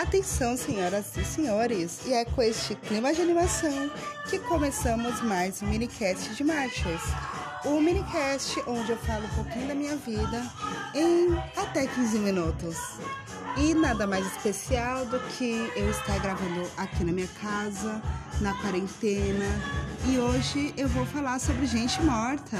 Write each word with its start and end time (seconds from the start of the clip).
Atenção, 0.00 0.56
senhoras 0.56 1.14
e 1.14 1.22
senhores, 1.26 2.06
e 2.06 2.14
é 2.14 2.24
com 2.24 2.40
este 2.40 2.74
clima 2.74 3.12
de 3.12 3.20
animação 3.20 3.90
que 4.30 4.38
começamos 4.38 5.20
mais 5.20 5.60
um 5.60 5.66
minicast 5.66 6.34
de 6.34 6.42
marchas. 6.42 7.02
O 7.66 7.78
minicast 7.78 8.62
onde 8.66 8.92
eu 8.92 8.96
falo 8.96 9.26
um 9.26 9.28
pouquinho 9.28 9.68
da 9.68 9.74
minha 9.74 9.96
vida 9.96 10.42
em 10.94 11.36
até 11.54 11.86
15 11.86 12.18
minutos. 12.18 12.78
E 13.58 13.74
nada 13.74 14.06
mais 14.06 14.26
especial 14.26 15.04
do 15.04 15.20
que 15.36 15.70
eu 15.76 15.90
estar 15.90 16.18
gravando 16.20 16.66
aqui 16.78 17.04
na 17.04 17.12
minha 17.12 17.28
casa, 17.38 18.00
na 18.40 18.54
quarentena. 18.54 19.44
E 20.08 20.18
hoje 20.18 20.72
eu 20.78 20.88
vou 20.88 21.04
falar 21.04 21.38
sobre 21.38 21.66
gente 21.66 22.00
morta. 22.00 22.56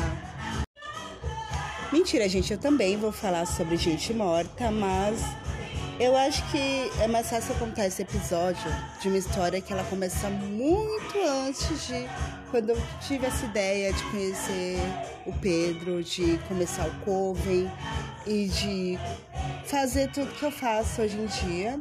Mentira, 1.91 2.29
gente, 2.29 2.53
eu 2.53 2.59
também 2.59 2.99
vou 2.99 3.11
falar 3.11 3.47
sobre 3.47 3.79
gente 3.79 4.13
morta, 4.13 4.71
mas 4.71 5.21
eu 6.01 6.17
acho 6.17 6.43
que 6.51 6.91
é 6.99 7.07
mais 7.07 7.29
fácil 7.29 7.55
contar 7.57 7.87
esse 7.87 8.01
episódio 8.01 8.65
de 9.03 9.09
uma 9.09 9.19
história 9.19 9.61
que 9.61 9.71
ela 9.71 9.85
começa 9.85 10.31
muito 10.31 11.19
antes 11.47 11.87
de 11.87 12.09
quando 12.51 12.71
eu 12.71 12.83
tive 13.07 13.27
essa 13.27 13.45
ideia 13.45 13.93
de 13.93 14.03
conhecer 14.05 14.79
o 15.27 15.33
Pedro, 15.35 16.03
de 16.03 16.39
começar 16.49 16.87
o 16.87 17.05
Coven 17.05 17.71
e 18.27 18.47
de 18.49 18.99
fazer 19.67 20.11
tudo 20.11 20.33
que 20.33 20.43
eu 20.43 20.51
faço 20.51 21.03
hoje 21.03 21.19
em 21.19 21.27
dia. 21.27 21.79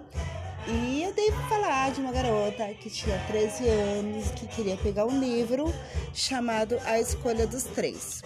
E 0.68 1.02
eu 1.02 1.14
dei 1.14 1.32
pra 1.32 1.48
falar 1.48 1.92
de 1.92 2.02
uma 2.02 2.12
garota 2.12 2.68
que 2.74 2.90
tinha 2.90 3.18
13 3.28 3.68
anos, 3.70 4.32
que 4.32 4.46
queria 4.48 4.76
pegar 4.76 5.06
um 5.06 5.18
livro 5.18 5.74
chamado 6.14 6.78
A 6.84 7.00
Escolha 7.00 7.48
dos 7.48 7.64
Três. 7.64 8.22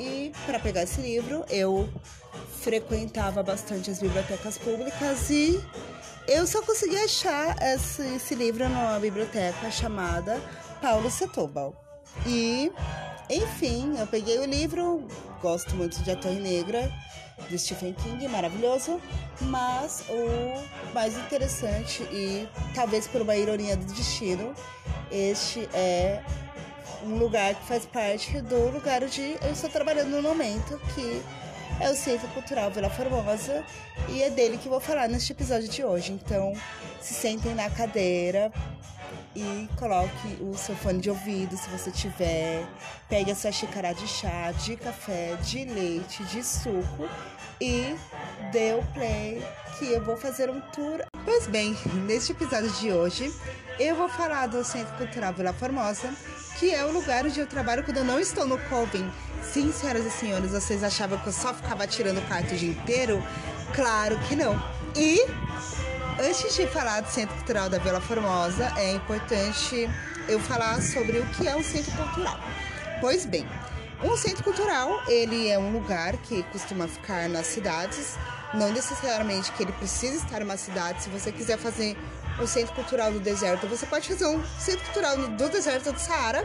E 0.00 0.32
para 0.46 0.58
pegar 0.58 0.84
esse 0.84 1.02
livro, 1.02 1.44
eu 1.50 1.86
frequentava 2.64 3.42
bastante 3.42 3.90
as 3.90 3.98
bibliotecas 3.98 4.56
públicas 4.56 5.28
e 5.28 5.62
eu 6.26 6.46
só 6.46 6.62
consegui 6.62 6.96
achar 6.96 7.54
esse, 7.62 8.02
esse 8.16 8.34
livro 8.34 8.66
numa 8.66 8.98
biblioteca 8.98 9.70
chamada 9.70 10.40
Paulo 10.80 11.10
Setúbal. 11.10 11.74
E, 12.26 12.72
enfim, 13.28 13.98
eu 13.98 14.06
peguei 14.06 14.38
o 14.38 14.46
livro, 14.46 15.06
gosto 15.42 15.76
muito 15.76 16.02
de 16.02 16.10
A 16.10 16.16
Torre 16.16 16.40
Negra, 16.40 16.90
de 17.50 17.58
Stephen 17.58 17.92
King, 17.92 18.26
maravilhoso, 18.28 18.98
mas 19.42 20.02
o 20.08 20.94
mais 20.94 21.18
interessante 21.18 22.02
e 22.04 22.48
talvez 22.74 23.06
por 23.06 23.20
uma 23.20 23.36
ironia 23.36 23.76
do 23.76 23.84
destino, 23.92 24.54
este 25.10 25.68
é 25.74 26.22
um 27.04 27.18
lugar 27.18 27.54
que 27.54 27.66
faz 27.66 27.84
parte 27.84 28.40
do 28.40 28.70
lugar 28.70 29.04
onde 29.04 29.36
eu 29.42 29.52
estou 29.52 29.68
trabalhando 29.68 30.12
no 30.12 30.22
momento, 30.22 30.80
que 30.94 31.22
é 31.80 31.90
o 31.90 31.96
Centro 31.96 32.28
Cultural 32.28 32.70
Vila 32.70 32.90
Formosa 32.90 33.64
e 34.08 34.22
é 34.22 34.30
dele 34.30 34.58
que 34.58 34.68
vou 34.68 34.80
falar 34.80 35.08
neste 35.08 35.32
episódio 35.32 35.68
de 35.68 35.84
hoje. 35.84 36.12
Então, 36.12 36.52
se 37.00 37.14
sentem 37.14 37.54
na 37.54 37.68
cadeira 37.70 38.52
e 39.34 39.68
coloque 39.76 40.38
o 40.40 40.56
seu 40.56 40.76
fone 40.76 41.00
de 41.00 41.10
ouvido 41.10 41.56
se 41.56 41.68
você 41.70 41.90
tiver. 41.90 42.64
Pegue 43.08 43.32
a 43.32 43.34
sua 43.34 43.50
xícara 43.50 43.92
de 43.92 44.06
chá, 44.06 44.52
de 44.52 44.76
café, 44.76 45.36
de 45.42 45.64
leite, 45.64 46.22
de 46.24 46.42
suco 46.44 47.08
e 47.60 47.96
dê 48.52 48.74
o 48.74 48.82
play 48.92 49.42
que 49.78 49.92
eu 49.92 50.04
vou 50.04 50.16
fazer 50.16 50.50
um 50.50 50.60
tour. 50.72 51.04
Pois 51.24 51.46
bem, 51.46 51.76
neste 52.06 52.32
episódio 52.32 52.70
de 52.72 52.92
hoje 52.92 53.32
eu 53.78 53.96
vou 53.96 54.08
falar 54.08 54.46
do 54.46 54.62
Centro 54.62 54.94
Cultural 54.96 55.32
Vila 55.32 55.52
Formosa, 55.52 56.12
que 56.58 56.72
é 56.72 56.84
o 56.84 56.92
lugar 56.92 57.26
onde 57.26 57.40
eu 57.40 57.46
trabalho 57.46 57.82
quando 57.82 57.96
eu 57.98 58.04
não 58.04 58.20
estou 58.20 58.46
no 58.46 58.58
Coven 58.68 59.10
Sim, 59.52 59.72
senhoras 59.72 60.04
e 60.04 60.10
senhores, 60.10 60.50
vocês 60.50 60.82
achavam 60.82 61.18
que 61.18 61.28
eu 61.28 61.32
só 61.32 61.54
ficava 61.54 61.86
tirando 61.86 62.26
carta 62.28 62.54
o 62.54 62.56
dia 62.56 62.70
inteiro? 62.70 63.22
Claro 63.74 64.18
que 64.28 64.34
não. 64.34 64.60
E 64.96 65.24
antes 66.18 66.54
de 66.56 66.66
falar 66.66 67.00
do 67.00 67.08
Centro 67.08 67.34
Cultural 67.36 67.68
da 67.68 67.78
Vila 67.78 68.00
Formosa, 68.00 68.72
é 68.76 68.92
importante 68.92 69.88
eu 70.28 70.40
falar 70.40 70.80
sobre 70.82 71.18
o 71.18 71.26
que 71.26 71.46
é 71.46 71.54
um 71.54 71.62
centro 71.62 71.92
cultural. 71.92 72.38
Pois 73.00 73.24
bem, 73.26 73.46
um 74.02 74.16
centro 74.16 74.42
cultural, 74.42 75.02
ele 75.06 75.48
é 75.48 75.58
um 75.58 75.72
lugar 75.72 76.16
que 76.18 76.42
costuma 76.44 76.88
ficar 76.88 77.28
nas 77.28 77.46
cidades, 77.46 78.16
não 78.54 78.72
necessariamente 78.72 79.52
que 79.52 79.62
ele 79.62 79.72
precisa 79.72 80.16
estar 80.16 80.40
em 80.40 80.44
uma 80.44 80.56
cidade. 80.56 81.02
Se 81.02 81.08
você 81.10 81.30
quiser 81.30 81.58
fazer 81.58 81.96
um 82.40 82.46
centro 82.46 82.74
cultural 82.74 83.12
do 83.12 83.20
deserto, 83.20 83.66
você 83.66 83.86
pode 83.86 84.08
fazer 84.08 84.26
um 84.26 84.42
centro 84.58 84.84
cultural 84.86 85.16
do 85.16 85.48
deserto 85.48 85.92
do 85.92 85.98
Saara 85.98 86.44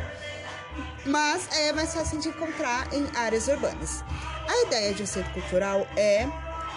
mas 1.05 1.47
é 1.55 1.71
mais 1.73 1.93
fácil 1.93 2.19
de 2.19 2.29
encontrar 2.29 2.93
em 2.93 3.05
áreas 3.15 3.47
urbanas. 3.47 4.03
A 4.47 4.67
ideia 4.67 4.93
de 4.93 5.03
um 5.03 5.05
centro 5.05 5.31
cultural 5.33 5.87
é 5.95 6.27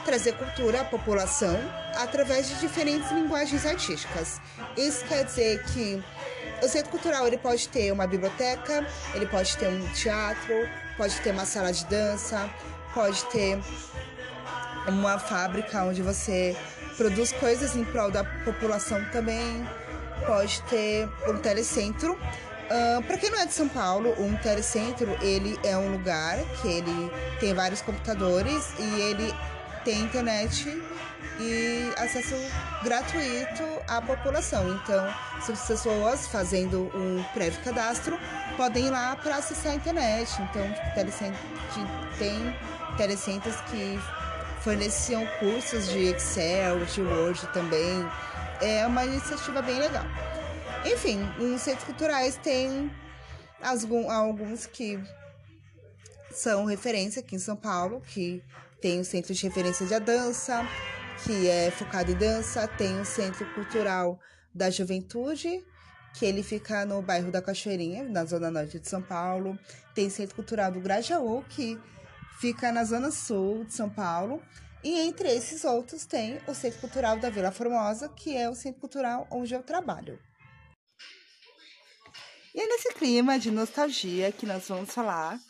trazer 0.04 0.32
cultura 0.32 0.80
à 0.80 0.84
população 0.84 1.56
através 1.97 2.48
de 2.48 2.56
diferentes 2.56 3.10
linguagens 3.10 3.64
artísticas. 3.64 4.41
Isso 4.76 5.04
quer 5.06 5.25
dizer 5.25 5.62
que 5.66 6.03
o 6.62 6.69
centro 6.69 6.91
cultural 6.91 7.26
ele 7.26 7.38
pode 7.38 7.69
ter 7.69 7.92
uma 7.92 8.06
biblioteca, 8.06 8.86
ele 9.14 9.26
pode 9.26 9.56
ter 9.56 9.69
um 9.69 9.86
teatro, 9.92 10.69
pode 10.97 11.19
ter 11.20 11.30
uma 11.30 11.44
sala 11.44 11.72
de 11.72 11.84
dança, 11.86 12.48
pode 12.94 13.24
ter 13.26 13.59
uma 14.86 15.19
fábrica 15.19 15.82
onde 15.84 16.03
você 16.03 16.56
produz 16.97 17.32
coisas 17.32 17.76
em 17.76 17.84
prol 17.84 18.10
da 18.10 18.24
população 18.44 19.04
também, 19.06 19.66
pode 20.26 20.62
ter 20.62 21.09
um 21.28 21.36
telecentro 21.38 22.19
Uh, 22.71 23.03
para 23.03 23.19
quem 23.19 23.31
não 23.31 23.41
é 23.41 23.47
de 23.47 23.53
São 23.53 23.69
Paulo, 23.69 24.11
o 24.11 24.39
Telecentro 24.43 25.11
ele 25.21 25.59
é 25.62 25.77
um 25.77 25.93
lugar 25.93 26.39
que 26.61 26.69
ele 26.69 27.11
tem 27.39 27.53
vários 27.53 27.83
computadores 27.83 28.73
e 28.78 29.00
ele 29.00 29.34
tem 29.84 30.00
internet 30.00 30.83
e 31.41 31.93
acesso 31.99 32.34
gratuito 32.83 33.62
à 33.89 34.01
população. 34.01 34.75
Então, 34.75 35.06
as 35.37 35.67
pessoas 35.67 36.27
fazendo 36.28 36.91
um 36.95 37.22
prévio 37.34 37.61
cadastro 37.62 38.19
podem 38.56 38.87
ir 38.87 38.91
lá 38.91 39.17
para 39.17 39.37
acessar 39.37 39.72
a 39.72 39.75
internet. 39.75 40.31
Então, 40.41 40.72
tipo, 40.72 40.95
telecentro, 40.95 41.41
tem 42.19 42.56
telecentros 42.97 43.56
que 43.71 43.99
forneciam 44.61 45.27
cursos 45.41 45.89
de 45.89 46.06
Excel, 46.11 46.84
de 46.84 47.03
Word 47.03 47.47
também. 47.49 48.06
É 48.61 48.87
uma 48.87 49.05
iniciativa 49.05 49.61
bem 49.61 49.78
legal. 49.78 50.05
Enfim, 50.84 51.19
os 51.38 51.60
centros 51.60 51.84
culturais 51.84 52.37
têm 52.37 52.91
alguns 54.10 54.66
que 54.66 54.98
são 56.32 56.65
referência 56.65 57.20
aqui 57.20 57.37
em 57.37 57.38
São 57.38 57.56
Paulo, 57.56 58.00
que 58.00 58.43
tem 58.81 58.98
o 58.98 59.04
Centro 59.04 59.32
de 59.32 59.42
Referência 59.47 59.87
de 59.87 59.98
Dança, 60.00 60.66
que 61.25 61.48
é 61.48 61.71
focado 61.71 62.10
em 62.10 62.16
dança, 62.16 62.66
tem 62.66 63.00
o 63.00 63.04
Centro 63.04 63.47
Cultural 63.54 64.19
da 64.53 64.71
Juventude, 64.71 65.65
que 66.15 66.26
ele 66.26 66.42
fica 66.42 66.84
no 66.84 67.00
bairro 67.00 67.31
da 67.31 67.41
Cachoeirinha, 67.41 68.03
na 68.04 68.25
zona 68.25 68.50
norte 68.50 68.81
de 68.81 68.88
São 68.88 69.00
Paulo. 69.00 69.56
Tem 69.94 70.09
o 70.09 70.10
Centro 70.10 70.34
Cultural 70.34 70.72
do 70.72 70.81
Grajaú, 70.81 71.44
que 71.48 71.78
fica 72.41 72.72
na 72.72 72.82
zona 72.82 73.12
sul 73.12 73.65
de 73.65 73.72
São 73.72 73.88
Paulo. 73.88 74.42
E 74.82 74.98
entre 74.98 75.28
esses 75.28 75.65
outros 75.65 76.04
tem 76.04 76.41
o 76.48 76.54
Centro 76.54 76.81
Cultural 76.81 77.16
da 77.19 77.31
Vila 77.31 77.53
Formosa, 77.53 78.09
que 78.09 78.37
é 78.37 78.50
o 78.50 78.54
centro 78.54 78.81
cultural 78.81 79.28
onde 79.31 79.54
eu 79.54 79.62
trabalho. 79.62 80.19
E 82.55 82.61
é 82.61 82.67
nesse 82.67 82.93
clima 82.93 83.39
de 83.39 83.51
nostalgia 83.51 84.31
que 84.31 84.45
nós 84.45 84.69
vamos 84.69 84.93
falar 84.93 85.41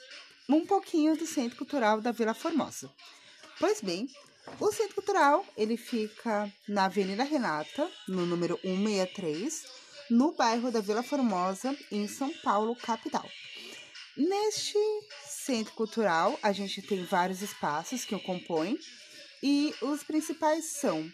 um 0.48 0.64
pouquinho 0.64 1.16
do 1.16 1.26
Centro 1.26 1.56
Cultural 1.56 2.00
da 2.00 2.12
Vila 2.12 2.32
Formosa. 2.32 2.88
Pois 3.58 3.80
bem, 3.80 4.08
o 4.60 4.70
Centro 4.70 4.94
Cultural, 4.94 5.44
ele 5.56 5.76
fica 5.76 6.48
na 6.68 6.84
Avenida 6.84 7.24
Renata, 7.24 7.90
no 8.06 8.24
número 8.24 8.56
163, 8.62 9.64
no 10.10 10.32
bairro 10.32 10.70
da 10.70 10.80
Vila 10.80 11.02
Formosa, 11.02 11.76
em 11.90 12.06
São 12.06 12.32
Paulo, 12.38 12.76
capital. 12.76 13.28
Neste 14.16 14.78
Centro 15.26 15.72
Cultural, 15.74 16.38
a 16.40 16.52
gente 16.52 16.82
tem 16.82 17.02
vários 17.04 17.42
espaços 17.42 18.04
que 18.04 18.14
o 18.14 18.20
compõem 18.20 18.78
e 19.42 19.74
os 19.82 20.04
principais 20.04 20.66
são 20.66 21.10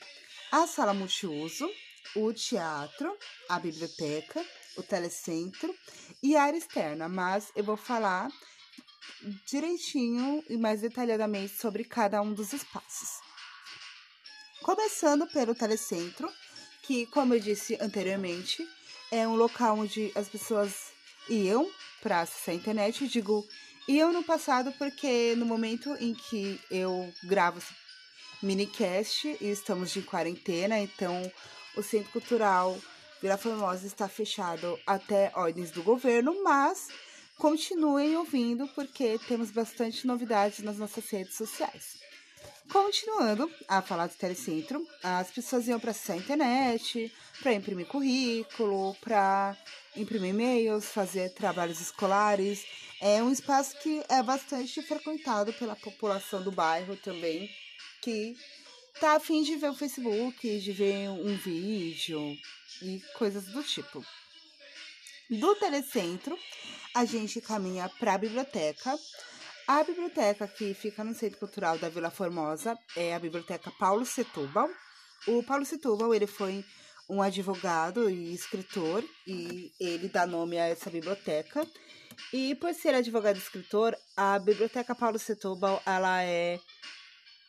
a 0.53 0.66
sala 0.66 0.93
multiuso, 0.93 1.70
o 2.14 2.32
teatro, 2.32 3.17
a 3.49 3.58
biblioteca, 3.58 4.44
o 4.76 4.82
telecentro 4.82 5.75
e 6.23 6.37
a 6.37 6.44
área 6.44 6.59
externa, 6.59 7.09
mas 7.09 7.50
eu 7.56 7.65
vou 7.65 7.76
falar 7.76 8.31
direitinho 9.47 10.43
e 10.49 10.56
mais 10.56 10.81
detalhadamente 10.81 11.56
sobre 11.56 11.85
cada 11.85 12.20
um 12.23 12.32
dos 12.32 12.53
espaços. 12.53 13.20
Começando 14.62 15.26
pelo 15.29 15.55
telecentro, 15.55 16.29
que, 16.82 17.06
como 17.06 17.35
eu 17.35 17.41
disse 17.41 17.76
anteriormente, 17.81 18.67
é 19.11 19.26
um 19.26 19.35
local 19.35 19.79
onde 19.79 20.12
as 20.15 20.29
pessoas 20.29 20.93
iam 21.29 21.70
para 22.03 22.20
acessar 22.20 22.55
a 22.55 22.56
internet. 22.56 23.03
Eu 23.03 23.09
digo 23.09 23.47
iam 23.88 24.12
no 24.12 24.23
passado 24.23 24.73
porque 24.73 25.35
no 25.37 25.47
momento 25.47 25.97
em 25.99 26.15
que 26.15 26.61
eu 26.70 27.12
gravo 27.25 27.62
minicast 28.43 29.37
e 29.41 29.50
estamos 29.50 29.91
de 29.93 30.03
quarentena, 30.03 30.79
então 30.79 31.31
o 31.75 31.82
Centro 31.82 32.12
Cultural 32.12 32.79
Vila 33.20 33.37
Formosa 33.37 33.85
está 33.85 34.09
fechado 34.09 34.79
até 34.87 35.32
ordens 35.35 35.73
do 35.73 35.82
governo, 35.82 36.43
mas 36.44 36.88
continuem 37.37 38.17
ouvindo 38.17 38.69
porque 38.69 39.19
temos 39.26 39.50
bastante 39.50 40.06
novidades 40.06 40.61
nas 40.61 40.79
nossas 40.79 41.09
redes 41.11 41.35
sociais. 41.35 41.99
Continuando 42.70 43.50
a 43.67 43.82
falar 43.82 44.06
do 44.06 44.15
telecentro, 44.15 44.87
as 45.03 45.31
pessoas 45.31 45.67
iam 45.67 45.81
para 45.81 45.91
acessar 45.91 46.15
a 46.15 46.19
internet, 46.20 47.12
para 47.43 47.55
imprimir 47.55 47.87
currículo, 47.87 48.94
para 49.00 49.56
imprimir 49.97 50.31
e-mails, 50.31 50.85
fazer 50.85 51.31
trabalhos 51.31 51.81
escolares. 51.81 52.65
É 53.00 53.20
um 53.20 53.32
espaço 53.32 53.76
que 53.79 54.00
é 54.09 54.23
bastante 54.23 54.81
frequentado 54.82 55.53
pela 55.55 55.75
população 55.75 56.43
do 56.43 56.53
bairro 56.53 56.94
também, 56.97 57.50
que 58.00 58.37
tá 59.00 59.14
a 59.14 59.20
fim 59.20 59.42
de 59.42 59.56
ver 59.56 59.70
o 59.70 59.74
Facebook, 59.74 60.58
de 60.58 60.72
ver 60.72 61.08
um 61.08 61.36
vídeo 61.36 62.36
e 62.82 63.00
coisas 63.16 63.44
do 63.46 63.62
tipo. 63.62 64.04
Do 65.30 65.54
telecentro, 65.56 66.38
a 66.94 67.04
gente 67.04 67.40
caminha 67.40 67.88
para 67.98 68.14
a 68.14 68.18
biblioteca. 68.18 68.98
A 69.66 69.84
biblioteca 69.84 70.48
que 70.48 70.74
fica 70.74 71.04
no 71.04 71.14
Centro 71.14 71.38
Cultural 71.38 71.78
da 71.78 71.88
Vila 71.88 72.10
Formosa 72.10 72.78
é 72.96 73.14
a 73.14 73.18
Biblioteca 73.18 73.70
Paulo 73.78 74.04
Setúbal. 74.04 74.68
O 75.26 75.42
Paulo 75.42 75.64
Setúbal, 75.64 76.14
ele 76.14 76.26
foi 76.26 76.64
um 77.08 77.22
advogado 77.22 78.10
e 78.10 78.34
escritor 78.34 79.04
e 79.26 79.72
ele 79.78 80.08
dá 80.08 80.26
nome 80.26 80.58
a 80.58 80.66
essa 80.66 80.90
biblioteca. 80.90 81.66
E 82.32 82.54
por 82.54 82.72
ser 82.74 82.94
advogado 82.94 83.36
e 83.36 83.38
escritor, 83.38 83.96
a 84.16 84.38
Biblioteca 84.38 84.94
Paulo 84.94 85.18
Setúbal, 85.18 85.82
ela 85.86 86.22
é 86.22 86.58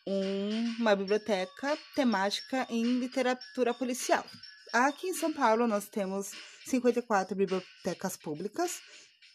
uma 0.06 0.96
biblioteca 0.96 1.78
temática 1.94 2.66
em 2.70 2.98
literatura 2.98 3.74
policial. 3.74 4.24
Aqui 4.72 5.08
em 5.08 5.14
São 5.14 5.32
Paulo 5.32 5.66
nós 5.66 5.88
temos 5.88 6.30
54 6.66 7.36
bibliotecas 7.36 8.16
públicas 8.16 8.80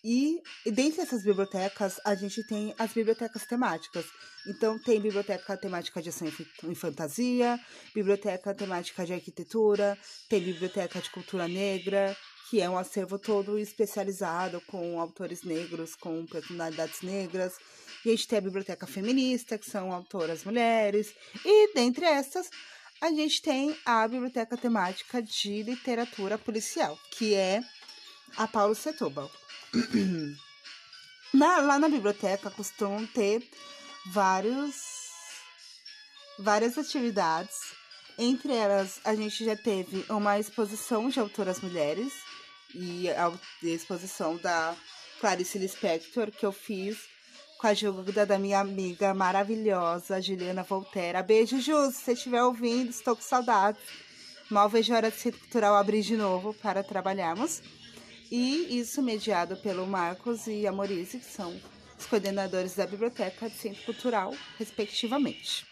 e, 0.04 0.40
e 0.66 0.72
dentre 0.72 1.02
essas 1.02 1.24
bibliotecas 1.24 2.00
a 2.06 2.14
gente 2.14 2.44
tem 2.44 2.74
as 2.78 2.94
bibliotecas 2.94 3.46
temáticas. 3.46 4.06
Então 4.48 4.78
tem 4.80 5.02
biblioteca 5.02 5.58
temática 5.58 6.02
de 6.02 6.10
ação 6.10 6.32
em 6.64 6.76
fantasia, 6.76 7.60
biblioteca 7.94 8.54
temática 8.54 9.06
de 9.06 9.14
arquitetura, 9.14 9.98
tem 10.30 10.42
biblioteca 10.42 11.02
de 11.02 11.10
cultura 11.10 11.48
negra, 11.48 12.16
que 12.50 12.62
é 12.62 12.70
um 12.70 12.78
acervo 12.78 13.18
todo 13.18 13.58
especializado 13.58 14.62
com 14.62 15.00
autores 15.00 15.44
negros, 15.44 15.96
com 15.96 16.26
personalidades 16.28 17.02
negras. 17.02 17.56
A 18.06 18.12
gente 18.12 18.28
tem 18.28 18.38
a 18.38 18.42
biblioteca 18.42 18.86
feminista, 18.86 19.58
que 19.58 19.70
são 19.70 19.92
autoras 19.92 20.44
mulheres. 20.44 21.14
E 21.44 21.74
dentre 21.74 22.06
essas, 22.06 22.50
a 23.02 23.10
gente 23.10 23.42
tem 23.42 23.76
a 23.86 24.08
biblioteca 24.08 24.56
temática 24.56 25.22
de 25.22 25.64
literatura 25.64 26.38
policial, 26.38 26.98
que 27.12 27.34
é 27.34 27.62
a 28.38 28.48
Paulo 28.48 28.76
Setúbal. 28.76 29.32
na, 31.34 31.58
lá 31.62 31.80
na 31.80 31.90
biblioteca 31.90 32.52
costumam 32.52 33.06
ter 33.08 33.44
vários, 34.06 34.76
várias 36.38 36.78
atividades. 36.78 37.74
Entre 38.18 38.54
elas, 38.54 39.00
a 39.04 39.16
gente 39.16 39.44
já 39.44 39.56
teve 39.56 40.06
uma 40.10 40.40
exposição 40.40 41.10
de 41.10 41.20
autoras 41.20 41.60
mulheres 41.60 42.14
e 42.74 43.10
a 43.10 43.32
exposição 43.64 44.38
da 44.38 44.76
Clarice 45.20 45.58
Lispector, 45.58 46.32
que 46.32 46.46
eu 46.46 46.52
fiz 46.52 47.15
com 47.66 47.70
a 47.70 47.72
ajuda 47.72 48.28
da 48.28 48.38
minha 48.38 48.60
amiga 48.60 49.12
maravilhosa, 49.12 50.22
Juliana 50.22 50.62
Volterra. 50.62 51.24
Beijo, 51.24 51.60
Ju, 51.60 51.90
se 51.92 51.94
você 51.94 52.14
estiver 52.14 52.44
ouvindo, 52.44 52.92
estou 52.92 53.16
com 53.16 53.24
saudade. 53.24 53.80
Mal 54.52 54.70
vejo 54.70 54.94
a 54.94 54.98
hora 54.98 55.10
de 55.10 55.18
Centro 55.18 55.40
Cultural 55.40 55.76
abrir 55.76 56.04
de 56.04 56.16
novo 56.16 56.54
para 56.54 56.84
trabalharmos. 56.84 57.64
E 58.30 58.78
isso 58.78 59.02
mediado 59.02 59.58
pelo 59.58 59.88
Marcos 59.88 60.46
e 60.46 60.68
a 60.68 60.72
Maurício, 60.72 61.20
que 61.20 61.26
são 61.26 61.60
os 61.98 62.06
coordenadores 62.06 62.76
da 62.76 62.86
Biblioteca 62.86 63.50
de 63.50 63.56
Centro 63.56 63.84
Cultural, 63.84 64.36
respectivamente. 64.60 65.66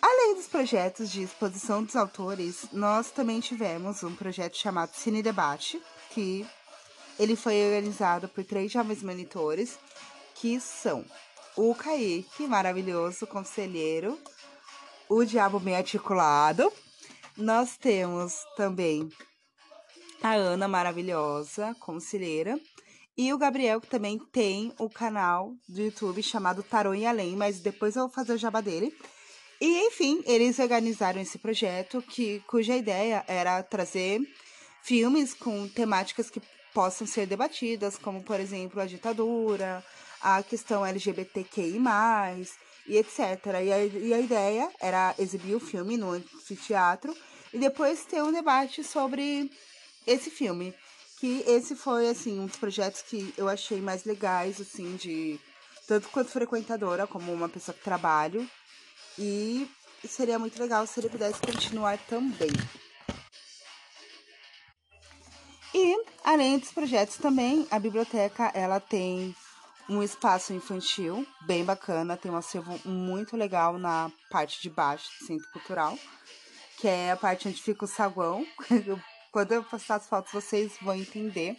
Além 0.00 0.36
dos 0.36 0.46
projetos 0.46 1.12
de 1.12 1.22
exposição 1.22 1.84
dos 1.84 1.96
autores, 1.96 2.66
nós 2.72 3.10
também 3.10 3.40
tivemos 3.40 4.02
um 4.02 4.14
projeto 4.14 4.56
chamado 4.56 4.94
Cine 4.94 5.22
Debate, 5.22 5.78
que 6.12 6.46
ele 7.18 7.36
foi 7.36 7.62
organizado 7.64 8.26
por 8.28 8.42
três 8.44 8.72
jovens 8.72 9.02
monitores, 9.02 9.78
que 10.34 10.58
são 10.60 11.04
o 11.56 11.74
Kaique, 11.74 12.46
maravilhoso 12.46 13.26
conselheiro, 13.26 14.18
o 15.08 15.24
Diabo 15.24 15.60
Bem 15.60 15.76
Articulado. 15.76 16.72
Nós 17.36 17.76
temos 17.76 18.44
também 18.56 19.08
a 20.22 20.34
Ana, 20.34 20.66
maravilhosa, 20.66 21.74
conselheira. 21.80 22.58
E 23.16 23.32
o 23.32 23.38
Gabriel, 23.38 23.80
que 23.80 23.86
também 23.86 24.18
tem 24.18 24.72
o 24.78 24.90
canal 24.90 25.54
do 25.68 25.82
YouTube 25.82 26.22
chamado 26.22 26.62
Tarô 26.62 26.94
e 26.94 27.06
Além, 27.06 27.36
mas 27.36 27.60
depois 27.60 27.94
eu 27.94 28.02
vou 28.02 28.10
fazer 28.10 28.32
o 28.32 28.38
jabá 28.38 28.60
dele. 28.60 28.92
E, 29.60 29.86
enfim, 29.86 30.22
eles 30.26 30.58
organizaram 30.58 31.20
esse 31.20 31.38
projeto, 31.38 32.02
que, 32.02 32.40
cuja 32.48 32.76
ideia 32.76 33.24
era 33.28 33.62
trazer 33.62 34.20
filmes 34.82 35.32
com 35.32 35.68
temáticas 35.68 36.28
que 36.28 36.42
possam 36.72 37.06
ser 37.06 37.26
debatidas, 37.26 37.96
como, 37.96 38.22
por 38.22 38.40
exemplo, 38.40 38.80
a 38.80 38.86
ditadura, 38.86 39.84
a 40.24 40.42
questão 40.42 40.84
LGBTQI, 40.86 41.78
e 42.86 42.96
etc. 42.96 43.18
E 43.62 43.72
a, 43.72 43.84
e 43.84 44.14
a 44.14 44.20
ideia 44.20 44.70
era 44.80 45.14
exibir 45.18 45.54
o 45.54 45.60
filme 45.60 45.98
no 45.98 46.12
anfiteatro 46.12 47.14
e 47.52 47.58
depois 47.58 48.06
ter 48.06 48.22
um 48.22 48.32
debate 48.32 48.82
sobre 48.82 49.50
esse 50.06 50.30
filme. 50.30 50.74
Que 51.20 51.44
esse 51.46 51.76
foi, 51.76 52.08
assim, 52.08 52.40
um 52.40 52.46
dos 52.46 52.56
projetos 52.56 53.02
que 53.02 53.32
eu 53.36 53.48
achei 53.48 53.80
mais 53.80 54.04
legais, 54.04 54.60
assim, 54.60 54.96
de. 54.96 55.38
Tanto 55.86 56.08
quanto 56.08 56.30
frequentadora, 56.30 57.06
como 57.06 57.30
uma 57.32 57.48
pessoa 57.48 57.74
que 57.74 57.84
trabalho. 57.84 58.48
E 59.18 59.68
seria 60.08 60.38
muito 60.38 60.58
legal 60.58 60.86
se 60.86 60.98
ele 61.00 61.10
pudesse 61.10 61.40
continuar 61.40 61.98
também. 62.08 62.50
E, 65.74 66.04
além 66.24 66.58
dos 66.58 66.72
projetos 66.72 67.16
também, 67.16 67.66
a 67.70 67.78
biblioteca, 67.78 68.50
ela 68.54 68.80
tem 68.80 69.34
um 69.88 70.02
espaço 70.02 70.52
infantil 70.52 71.26
bem 71.42 71.64
bacana, 71.64 72.16
tem 72.16 72.30
um 72.30 72.36
acervo 72.36 72.80
muito 72.84 73.36
legal 73.36 73.78
na 73.78 74.10
parte 74.30 74.60
de 74.62 74.70
baixo 74.70 75.10
do 75.18 75.26
Centro 75.26 75.50
Cultural, 75.52 75.98
que 76.78 76.88
é 76.88 77.12
a 77.12 77.16
parte 77.16 77.48
onde 77.48 77.60
fica 77.60 77.84
o 77.84 77.88
saguão. 77.88 78.46
Quando 79.30 79.52
eu 79.52 79.64
postar 79.64 79.96
as 79.96 80.08
fotos, 80.08 80.32
vocês 80.32 80.76
vão 80.80 80.94
entender. 80.94 81.56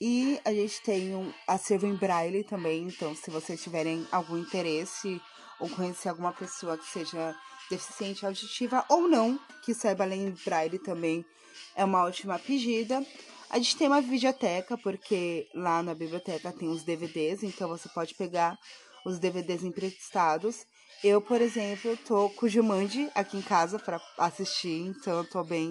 E 0.00 0.40
a 0.44 0.52
gente 0.52 0.82
tem 0.82 1.14
um 1.14 1.32
acervo 1.46 1.86
em 1.86 1.94
braille 1.94 2.42
também, 2.44 2.82
então 2.88 3.14
se 3.14 3.30
vocês 3.30 3.62
tiverem 3.62 4.06
algum 4.10 4.36
interesse 4.36 5.20
ou 5.60 5.68
conhecer 5.70 6.08
alguma 6.08 6.32
pessoa 6.32 6.76
que 6.76 6.84
seja 6.86 7.34
deficiente 7.70 8.26
auditiva 8.26 8.84
ou 8.88 9.08
não, 9.08 9.38
que 9.64 9.72
saiba 9.72 10.04
ler 10.04 10.16
em 10.16 10.34
braille 10.44 10.78
também, 10.78 11.24
é 11.76 11.84
uma 11.84 12.02
ótima 12.04 12.38
pedida. 12.38 13.04
A 13.52 13.58
gente 13.58 13.76
tem 13.76 13.86
uma 13.86 14.00
videoteca, 14.00 14.78
porque 14.78 15.46
lá 15.54 15.82
na 15.82 15.94
biblioteca 15.94 16.50
tem 16.50 16.70
os 16.70 16.84
DVDs, 16.84 17.42
então 17.42 17.68
você 17.68 17.86
pode 17.90 18.14
pegar 18.14 18.58
os 19.04 19.18
DVDs 19.18 19.62
emprestados. 19.62 20.64
Eu, 21.04 21.20
por 21.20 21.38
exemplo, 21.38 21.94
tô 21.98 22.30
com 22.30 22.46
o 22.46 22.48
Jumanji 22.48 23.10
aqui 23.14 23.36
em 23.36 23.42
casa 23.42 23.78
para 23.78 24.00
assistir, 24.16 24.86
então 24.86 25.18
eu 25.18 25.28
tô 25.28 25.44
bem 25.44 25.70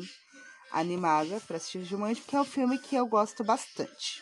animada 0.71 1.41
para 1.47 1.57
assistir 1.57 1.79
o 1.79 1.85
Jumanji, 1.85 2.21
porque 2.21 2.35
é 2.35 2.41
um 2.41 2.45
filme 2.45 2.77
que 2.77 2.95
eu 2.95 3.07
gosto 3.07 3.43
bastante. 3.43 4.21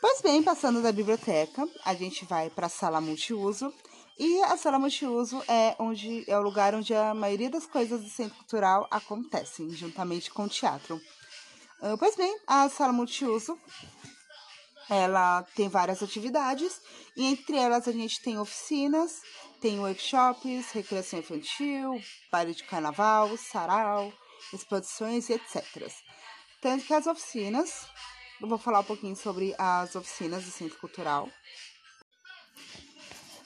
Pois 0.00 0.22
bem, 0.22 0.42
passando 0.42 0.80
da 0.80 0.92
biblioteca, 0.92 1.68
a 1.84 1.92
gente 1.92 2.24
vai 2.24 2.48
para 2.48 2.68
a 2.68 2.70
sala 2.70 3.02
multiuso. 3.02 3.70
E 4.18 4.42
a 4.44 4.56
sala 4.56 4.78
multiuso 4.78 5.42
é 5.46 5.76
onde 5.78 6.24
é 6.26 6.38
o 6.38 6.42
lugar 6.42 6.74
onde 6.74 6.94
a 6.94 7.12
maioria 7.12 7.50
das 7.50 7.66
coisas 7.66 8.02
do 8.02 8.08
centro 8.08 8.38
cultural 8.38 8.88
acontecem, 8.90 9.68
juntamente 9.72 10.30
com 10.30 10.44
o 10.44 10.48
teatro. 10.48 10.98
Uh, 11.80 11.96
pois 11.98 12.16
bem, 12.16 12.38
a 12.46 12.68
sala 12.68 12.92
multiuso 12.92 13.58
ela 14.88 15.42
tem 15.54 15.68
várias 15.68 16.02
atividades 16.02 16.80
e 17.16 17.24
entre 17.24 17.56
elas 17.56 17.88
a 17.88 17.92
gente 17.92 18.22
tem 18.22 18.38
oficinas, 18.38 19.20
tem 19.60 19.80
workshops, 19.80 20.70
recreação 20.70 21.18
infantil, 21.18 22.00
baile 22.30 22.54
de 22.54 22.62
carnaval, 22.64 23.36
sarau, 23.36 24.12
exposições 24.52 25.28
e 25.28 25.34
etc. 25.34 25.64
Tanto 26.60 26.84
que 26.84 26.94
as 26.94 27.06
oficinas, 27.06 27.86
eu 28.40 28.48
vou 28.48 28.58
falar 28.58 28.80
um 28.80 28.84
pouquinho 28.84 29.16
sobre 29.16 29.54
as 29.58 29.94
oficinas 29.96 30.44
do 30.44 30.50
Centro 30.50 30.78
Cultural. 30.78 31.28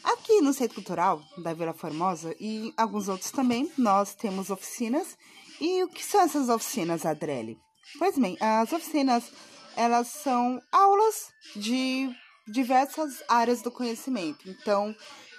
Aqui 0.05 0.41
no 0.41 0.53
Centro 0.53 0.77
Cultural 0.77 1.23
da 1.39 1.55
Vila 1.55 1.73
Formosa 1.73 2.35
e 2.39 2.73
alguns 2.77 3.09
outros 3.09 3.31
também, 3.31 3.71
nós 3.79 4.15
temos 4.15 4.51
oficinas. 4.51 5.17
E 5.61 5.83
o 5.83 5.89
que 5.89 6.03
são 6.03 6.23
essas 6.23 6.49
oficinas, 6.49 7.05
Adrele? 7.05 7.61
Pois 7.99 8.19
bem, 8.19 8.37
as 8.41 8.73
oficinas, 8.73 9.31
elas 9.77 10.09
são 10.09 10.61
aulas 10.73 11.29
de 11.57 12.09
diversas 12.47 13.23
áreas 13.29 13.63
do 13.63 13.71
conhecimento. 13.71 14.49
Então, 14.49 14.95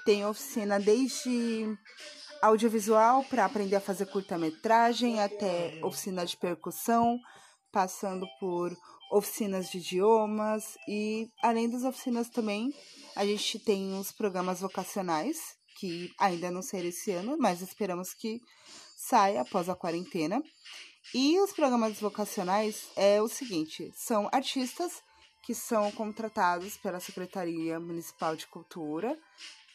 tem 0.05 0.25
oficina 0.25 0.79
desde 0.79 1.67
audiovisual 2.41 3.23
para 3.25 3.45
aprender 3.45 3.75
a 3.75 3.81
fazer 3.81 4.07
curta-metragem, 4.07 5.19
até 5.19 5.79
oficina 5.83 6.25
de 6.25 6.35
percussão, 6.37 7.19
passando 7.71 8.25
por 8.39 8.75
oficinas 9.11 9.69
de 9.69 9.77
idiomas 9.77 10.77
e 10.87 11.27
além 11.43 11.69
das 11.69 11.83
oficinas 11.83 12.29
também 12.29 12.73
a 13.15 13.25
gente 13.25 13.59
tem 13.59 13.99
os 13.99 14.11
programas 14.11 14.61
vocacionais 14.61 15.37
que 15.77 16.09
ainda 16.17 16.49
não 16.49 16.61
será 16.61 16.87
esse 16.87 17.11
ano, 17.11 17.35
mas 17.37 17.61
esperamos 17.61 18.13
que 18.13 18.39
saia 18.97 19.41
após 19.41 19.67
a 19.67 19.75
quarentena. 19.75 20.41
E 21.13 21.39
os 21.39 21.51
programas 21.51 21.99
vocacionais 21.99 22.87
é 22.95 23.21
o 23.21 23.27
seguinte: 23.27 23.91
são 23.95 24.29
artistas 24.31 25.03
que 25.43 25.53
são 25.53 25.91
contratados 25.91 26.77
pela 26.77 26.99
Secretaria 26.99 27.79
Municipal 27.79 28.35
de 28.35 28.47
Cultura 28.47 29.17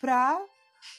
para 0.01 0.41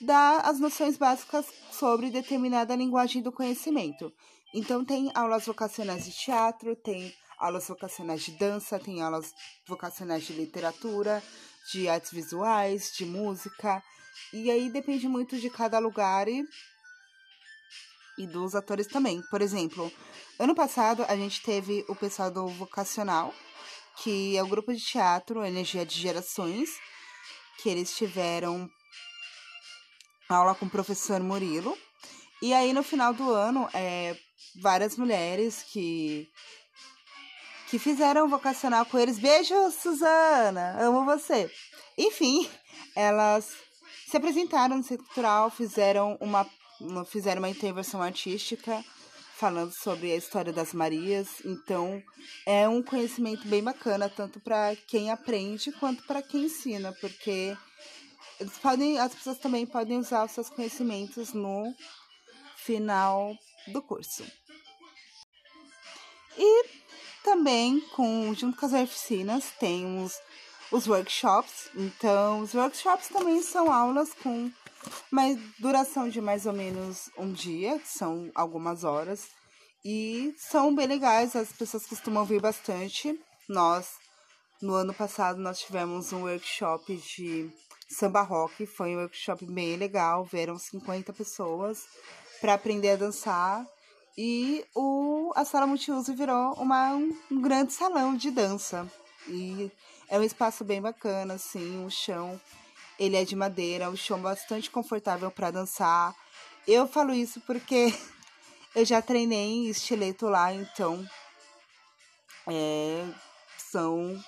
dar 0.01 0.41
as 0.41 0.60
noções 0.60 0.98
básicas 0.98 1.46
sobre 1.72 2.10
determinada 2.10 2.75
linguagem 2.75 3.22
do 3.22 3.31
conhecimento. 3.31 4.12
Então, 4.53 4.84
tem 4.84 5.12
aulas 5.13 5.46
vocacionais 5.46 6.05
de 6.05 6.12
teatro, 6.12 6.75
tem 6.75 7.13
aulas 7.38 7.67
vocacionais 7.67 8.24
de 8.24 8.31
dança, 8.31 8.79
tem 8.79 9.01
aulas 9.01 9.34
vocacionais 9.65 10.25
de 10.25 10.34
literatura, 10.34 11.24
de 11.72 11.88
artes 11.88 12.12
visuais, 12.12 12.91
de 12.96 13.05
música. 13.05 13.84
E 14.34 14.50
aí 14.50 14.69
depende 14.69 15.07
muito 15.07 15.38
de 15.38 15.50
cada 15.50 15.79
lugar 15.79 16.27
e, 16.27 16.43
e 18.17 18.27
dos 18.27 18.55
atores 18.55 18.88
também. 18.88 19.21
Por 19.29 19.41
exemplo, 19.41 19.91
ano 20.39 20.55
passado 20.55 21.05
a 21.07 21.15
gente 21.15 21.41
teve 21.41 21.86
o 21.88 21.95
pessoal 21.95 22.31
do 22.31 22.47
Vocacional, 22.47 23.33
que 23.97 24.38
é 24.38 24.43
o 24.43 24.47
grupo 24.47 24.74
de 24.74 24.79
teatro 24.79 25.43
Energia 25.43 25.86
de 25.86 26.00
Gerações, 26.00 26.69
que 27.62 27.69
eles 27.69 27.95
tiveram 27.95 28.69
aula 30.29 30.55
com 30.55 30.65
o 30.65 30.69
professor 30.69 31.19
Murilo. 31.21 31.77
E 32.41 32.53
aí, 32.53 32.71
no 32.74 32.83
final 32.83 33.13
do 33.13 33.33
ano, 33.33 33.67
é, 33.74 34.15
várias 34.62 34.95
mulheres 34.97 35.63
que 35.63 36.29
que 37.69 37.77
fizeram 37.77 38.29
vocacional 38.29 38.86
com 38.86 38.97
eles. 38.97 39.19
Beijo, 39.19 39.53
Suzana! 39.71 40.77
Amo 40.79 41.03
você! 41.03 41.51
Enfim, 41.97 42.50
elas 42.95 43.57
se 44.07 44.15
apresentaram 44.15 44.77
no 44.77 44.83
Centro 44.83 45.05
Cultural, 45.05 45.50
fizeram 45.50 46.17
uma, 46.21 46.47
fizeram 47.05 47.41
uma 47.41 47.50
intervenção 47.50 48.01
artística 48.01 48.84
falando 49.38 49.72
sobre 49.72 50.12
a 50.12 50.15
história 50.15 50.51
das 50.51 50.74
Marias. 50.74 51.27
Então, 51.46 52.01
é 52.46 52.67
um 52.67 52.81
conhecimento 52.81 53.48
bem 53.48 53.63
bacana, 53.63 54.10
tanto 54.10 54.39
para 54.39 54.75
quem 54.88 55.12
aprende 55.12 55.72
quanto 55.74 56.03
para 56.03 56.24
quem 56.24 56.46
ensina, 56.46 56.91
porque 57.00 57.55
eles 58.39 58.57
podem, 58.57 59.00
as 59.00 59.13
pessoas 59.13 59.38
também 59.38 59.65
podem 59.65 60.00
usar 60.00 60.25
os 60.25 60.31
seus 60.31 60.50
conhecimentos 60.50 61.34
no 61.34 61.72
final 62.55 63.36
do 63.67 63.81
curso. 63.81 64.25
E 66.38 66.65
também, 67.24 67.79
com, 67.96 68.34
junto 68.34 68.57
com 68.57 68.65
as 68.65 68.74
oficinas, 68.74 69.51
tem 69.60 70.03
os, 70.03 70.19
os 70.72 70.88
workshops. 70.88 71.69
Então, 71.75 72.41
os 72.41 72.53
workshops 72.53 73.10
também 73.10 73.41
são 73.41 73.72
aulas 73.72 74.13
com 74.13 74.51
uma 75.12 75.24
duração 75.60 76.10
de 76.10 76.22
mais 76.22 76.46
ou 76.46 76.53
menos 76.53 77.10
um 77.17 77.32
dia, 77.32 77.79
são 77.84 78.32
algumas 78.36 78.84
horas. 78.84 79.27
E 79.86 80.34
são 80.38 80.75
bem 80.75 80.88
legais, 80.88 81.36
as 81.36 81.51
pessoas 81.51 81.86
costumam 81.86 82.25
vir 82.25 82.41
bastante. 82.41 83.17
Nós, 83.48 83.91
no 84.62 84.74
ano 84.74 84.94
passado, 84.94 85.39
nós 85.39 85.60
tivemos 85.60 86.12
um 86.12 86.24
workshop 86.24 86.96
de 86.98 87.50
samba 87.89 88.22
rock, 88.22 88.65
foi 88.65 88.96
um 88.96 89.00
workshop 89.00 89.46
bem 89.46 89.77
legal, 89.77 90.25
vieram 90.25 90.58
50 90.58 91.13
pessoas 91.13 91.86
para 92.41 92.53
aprender 92.53 92.91
a 92.91 92.96
dançar 92.98 93.65
e 94.17 94.65
o, 94.75 95.32
a 95.36 95.46
sala 95.46 95.67
multiuso 95.67 96.15
virou 96.15 96.53
uma, 96.53 96.89
um 97.32 97.39
grande 97.39 97.72
salão 97.74 98.15
de 98.15 98.32
dança. 98.32 98.91
E 99.27 99.72
é 100.10 100.17
um 100.17 100.24
espaço 100.24 100.63
bem 100.63 100.82
bacana, 100.82 101.36
assim, 101.36 101.86
o 101.86 101.89
chão 101.89 102.39
ele 103.00 103.16
é 103.16 103.24
de 103.24 103.36
madeira, 103.36 103.89
o 103.89 103.98
chão 103.98 104.20
bastante 104.20 104.70
confortável 104.70 105.30
para 105.32 105.51
dançar. 105.51 106.16
Eu 106.68 106.88
falo 106.88 107.13
isso 107.13 107.39
porque 107.42 107.94
eu 108.75 108.86
já 108.86 109.01
treinei 109.01 109.70
estileto 109.70 110.27
lá, 110.27 110.54
então 110.54 111.08
é, 112.48 113.06
são 113.58 114.22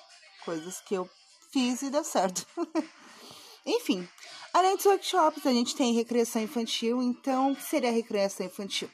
coisas 0.45 0.79
que 0.81 0.95
eu 0.95 1.09
fiz 1.51 1.81
e 1.81 1.89
deu 1.89 2.03
certo. 2.03 2.45
Enfim, 3.65 4.07
além 4.53 4.75
dos 4.75 4.85
workshops, 4.85 5.45
a 5.45 5.51
gente 5.51 5.75
tem 5.75 5.93
recreação 5.93 6.41
infantil. 6.41 7.01
Então, 7.01 7.51
o 7.51 7.55
que 7.55 7.63
seria 7.63 7.89
a 7.89 7.93
recreação 7.93 8.45
infantil? 8.45 8.89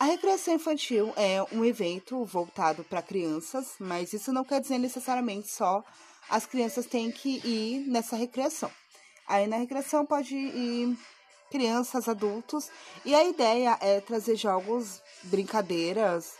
A 0.00 0.06
recreação 0.06 0.54
infantil 0.54 1.12
é 1.16 1.42
um 1.52 1.64
evento 1.64 2.24
voltado 2.24 2.82
para 2.84 3.00
crianças, 3.00 3.74
mas 3.78 4.12
isso 4.12 4.32
não 4.32 4.44
quer 4.44 4.60
dizer 4.60 4.78
necessariamente 4.78 5.48
só 5.48 5.84
as 6.28 6.46
crianças 6.46 6.86
têm 6.86 7.10
que 7.10 7.40
ir 7.46 7.86
nessa 7.86 8.16
recreação. 8.16 8.70
Aí 9.26 9.46
na 9.46 9.56
recreação 9.56 10.04
pode 10.04 10.34
ir 10.34 10.96
crianças, 11.50 12.08
adultos, 12.08 12.70
e 13.04 13.14
a 13.14 13.24
ideia 13.24 13.78
é 13.80 14.00
trazer 14.00 14.36
jogos, 14.36 15.00
brincadeiras 15.24 16.34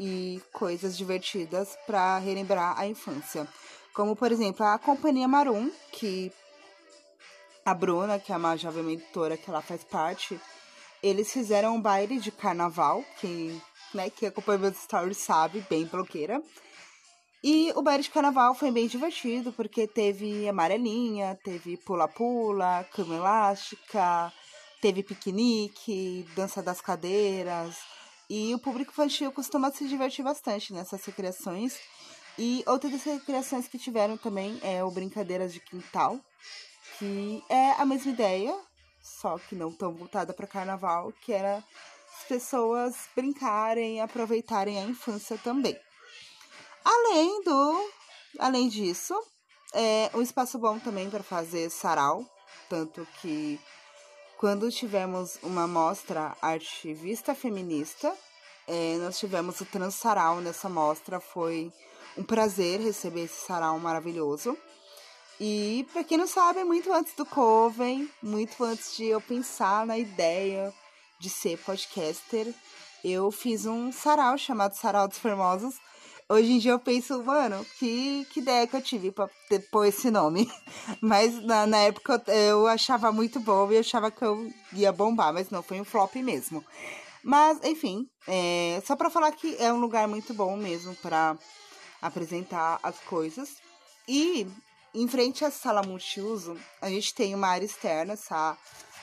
e 0.00 0.40
coisas 0.52 0.96
divertidas 0.96 1.76
para 1.86 2.18
relembrar 2.18 2.78
a 2.78 2.86
infância. 2.86 3.46
Como, 3.92 4.16
por 4.16 4.32
exemplo, 4.32 4.64
a 4.64 4.78
Companhia 4.78 5.28
Marum, 5.28 5.70
que 5.92 6.32
a 7.64 7.72
Bruna, 7.74 8.18
que 8.18 8.32
é 8.32 8.36
uma 8.36 8.56
jovem 8.56 8.82
mentora 8.82 9.36
que 9.36 9.48
ela 9.48 9.62
faz 9.62 9.84
parte, 9.84 10.40
eles 11.02 11.32
fizeram 11.32 11.76
um 11.76 11.80
baile 11.80 12.18
de 12.18 12.30
carnaval, 12.30 13.04
que, 13.20 13.60
né, 13.92 14.10
que 14.10 14.26
acompanha 14.26 14.58
meus 14.58 14.78
stories 14.78 15.18
sabe, 15.18 15.64
bem 15.68 15.84
blogueira. 15.84 16.42
E 17.46 17.70
o 17.76 17.82
baile 17.82 18.02
de 18.02 18.08
carnaval 18.08 18.54
foi 18.54 18.70
bem 18.70 18.86
divertido, 18.86 19.52
porque 19.52 19.86
teve 19.86 20.48
amarelinha, 20.48 21.38
teve 21.44 21.76
pula-pula, 21.76 22.88
cama 22.90 23.16
elástica, 23.16 24.32
teve 24.80 25.02
piquenique, 25.02 26.26
dança 26.34 26.62
das 26.62 26.80
cadeiras. 26.80 27.76
E 28.30 28.54
o 28.54 28.58
público 28.58 28.92
infantil 28.92 29.30
costuma 29.30 29.70
se 29.70 29.86
divertir 29.86 30.24
bastante 30.24 30.72
nessas 30.72 31.04
recreações. 31.04 31.78
E 32.38 32.64
outra 32.66 32.88
das 32.88 33.04
recreações 33.04 33.68
que 33.68 33.76
tiveram 33.76 34.16
também 34.16 34.58
é 34.62 34.82
o 34.82 34.90
Brincadeiras 34.90 35.52
de 35.52 35.60
Quintal, 35.60 36.18
que 36.98 37.44
é 37.50 37.72
a 37.72 37.84
mesma 37.84 38.10
ideia, 38.10 38.58
só 39.02 39.38
que 39.38 39.54
não 39.54 39.70
tão 39.70 39.92
voltada 39.92 40.32
para 40.32 40.46
carnaval, 40.46 41.12
que 41.20 41.30
era 41.30 41.58
as 41.58 42.24
pessoas 42.26 42.96
brincarem, 43.14 44.00
aproveitarem 44.00 44.78
a 44.78 44.84
infância 44.84 45.36
também. 45.36 45.78
Além 46.84 47.42
do, 47.42 47.90
além 48.38 48.68
disso, 48.68 49.14
é 49.72 50.10
um 50.14 50.22
espaço 50.22 50.58
bom 50.58 50.78
também 50.78 51.08
para 51.08 51.22
fazer 51.22 51.70
sarau, 51.70 52.24
tanto 52.68 53.06
que 53.20 53.58
quando 54.36 54.70
tivemos 54.70 55.38
uma 55.42 55.66
mostra 55.66 56.36
artivista 56.42 57.34
feminista, 57.34 58.14
é, 58.66 58.96
nós 58.98 59.18
tivemos 59.18 59.60
o 59.60 59.64
Transsarau 59.64 60.40
nessa 60.40 60.68
mostra, 60.68 61.20
foi 61.20 61.72
um 62.16 62.22
prazer 62.22 62.80
receber 62.80 63.24
esse 63.24 63.46
sarau 63.46 63.78
maravilhoso. 63.78 64.56
E 65.40 65.86
para 65.92 66.04
quem 66.04 66.16
não 66.16 66.26
sabe, 66.26 66.62
muito 66.62 66.92
antes 66.92 67.14
do 67.14 67.26
Coven, 67.26 68.08
muito 68.22 68.62
antes 68.62 68.96
de 68.96 69.06
eu 69.06 69.20
pensar 69.20 69.84
na 69.84 69.98
ideia 69.98 70.72
de 71.18 71.28
ser 71.28 71.58
podcaster, 71.58 72.54
eu 73.02 73.30
fiz 73.30 73.66
um 73.66 73.90
sarau 73.90 74.38
chamado 74.38 74.74
Sarau 74.76 75.08
dos 75.08 75.18
Formosos. 75.18 75.74
Hoje 76.26 76.52
em 76.52 76.58
dia 76.58 76.72
eu 76.72 76.78
penso, 76.78 77.22
mano, 77.22 77.64
que, 77.78 78.26
que 78.30 78.40
ideia 78.40 78.66
que 78.66 78.74
eu 78.74 78.80
tive 78.80 79.12
pra 79.12 79.28
ter, 79.48 79.58
pôr 79.70 79.84
esse 79.84 80.10
nome. 80.10 80.50
Mas 81.00 81.34
na, 81.44 81.66
na 81.66 81.78
época 81.78 82.22
eu, 82.28 82.34
eu 82.34 82.66
achava 82.66 83.12
muito 83.12 83.38
bom 83.38 83.70
e 83.70 83.76
achava 83.76 84.10
que 84.10 84.24
eu 84.24 84.50
ia 84.72 84.90
bombar, 84.90 85.34
mas 85.34 85.50
não, 85.50 85.62
foi 85.62 85.80
um 85.80 85.84
flop 85.84 86.14
mesmo. 86.16 86.64
Mas, 87.22 87.62
enfim, 87.62 88.06
é, 88.26 88.82
só 88.86 88.96
para 88.96 89.10
falar 89.10 89.32
que 89.32 89.56
é 89.58 89.72
um 89.72 89.80
lugar 89.80 90.08
muito 90.08 90.32
bom 90.32 90.56
mesmo 90.56 90.94
para 90.96 91.36
apresentar 92.00 92.78
as 92.82 92.98
coisas. 93.00 93.56
E 94.08 94.46
em 94.94 95.08
frente 95.08 95.44
à 95.44 95.50
sala 95.50 95.82
multiuso, 95.82 96.56
a 96.80 96.88
gente 96.88 97.14
tem 97.14 97.34
uma 97.34 97.48
área 97.48 97.66
externa, 97.66 98.14
essa 98.14 98.56